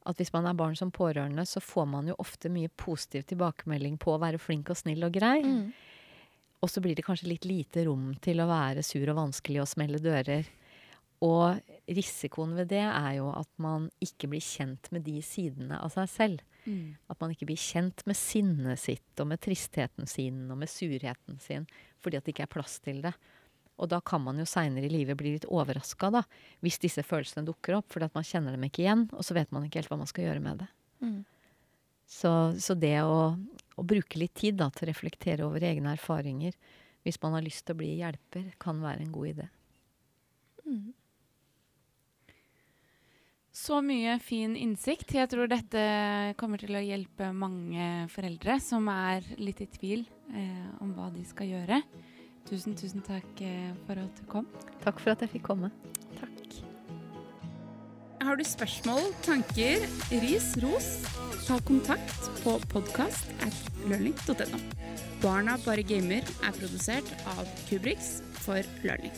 [0.08, 3.98] at hvis man er barn som pårørende, så får man jo ofte mye positiv tilbakemelding
[4.00, 5.38] på å være flink og snill og grei.
[5.44, 5.66] Mm.
[6.60, 9.70] Og så blir det kanskje litt lite rom til å være sur og vanskelig og
[9.70, 10.48] smelle dører.
[11.24, 15.92] Og risikoen ved det er jo at man ikke blir kjent med de sidene av
[15.92, 16.44] seg selv.
[16.64, 16.96] Mm.
[17.12, 21.40] At man ikke blir kjent med sinnet sitt og med tristheten sin og med surheten
[21.40, 21.64] sin
[22.00, 23.14] fordi at det ikke er plass til det.
[23.80, 26.10] Og da kan man jo seinere i livet bli litt overraska
[26.60, 29.52] hvis disse følelsene dukker opp, fordi at man kjenner dem ikke igjen, og så vet
[29.52, 30.68] man ikke helt hva man skal gjøre med det.
[31.00, 31.20] Mm.
[32.10, 33.36] Så, så, det å,
[33.80, 36.56] å, bruke litt tid da, til å reflektere over egne erfaringer
[37.06, 39.46] hvis man har lyst til å bli hjelper, kan være en god idé.
[40.66, 40.90] Mm.
[43.60, 45.16] Så mye fin innsikt.
[45.16, 45.80] Jeg tror dette
[46.40, 51.24] kommer til å hjelpe mange foreldre som er litt i tvil eh, om hva de
[51.28, 51.80] skal gjøre.
[52.48, 54.48] Tusen, tusen takk eh, for at du kom.
[54.84, 55.72] Takk for at jeg fikk komme.
[56.20, 56.39] Takk.
[58.20, 60.88] Har du spørsmål, tanker, ris, ros?
[61.46, 63.56] Ta kontakt på podkast at
[63.88, 64.60] learning.no.
[65.22, 67.08] Barna bare gamer er produsert
[67.38, 69.16] av Kubriks for Learning.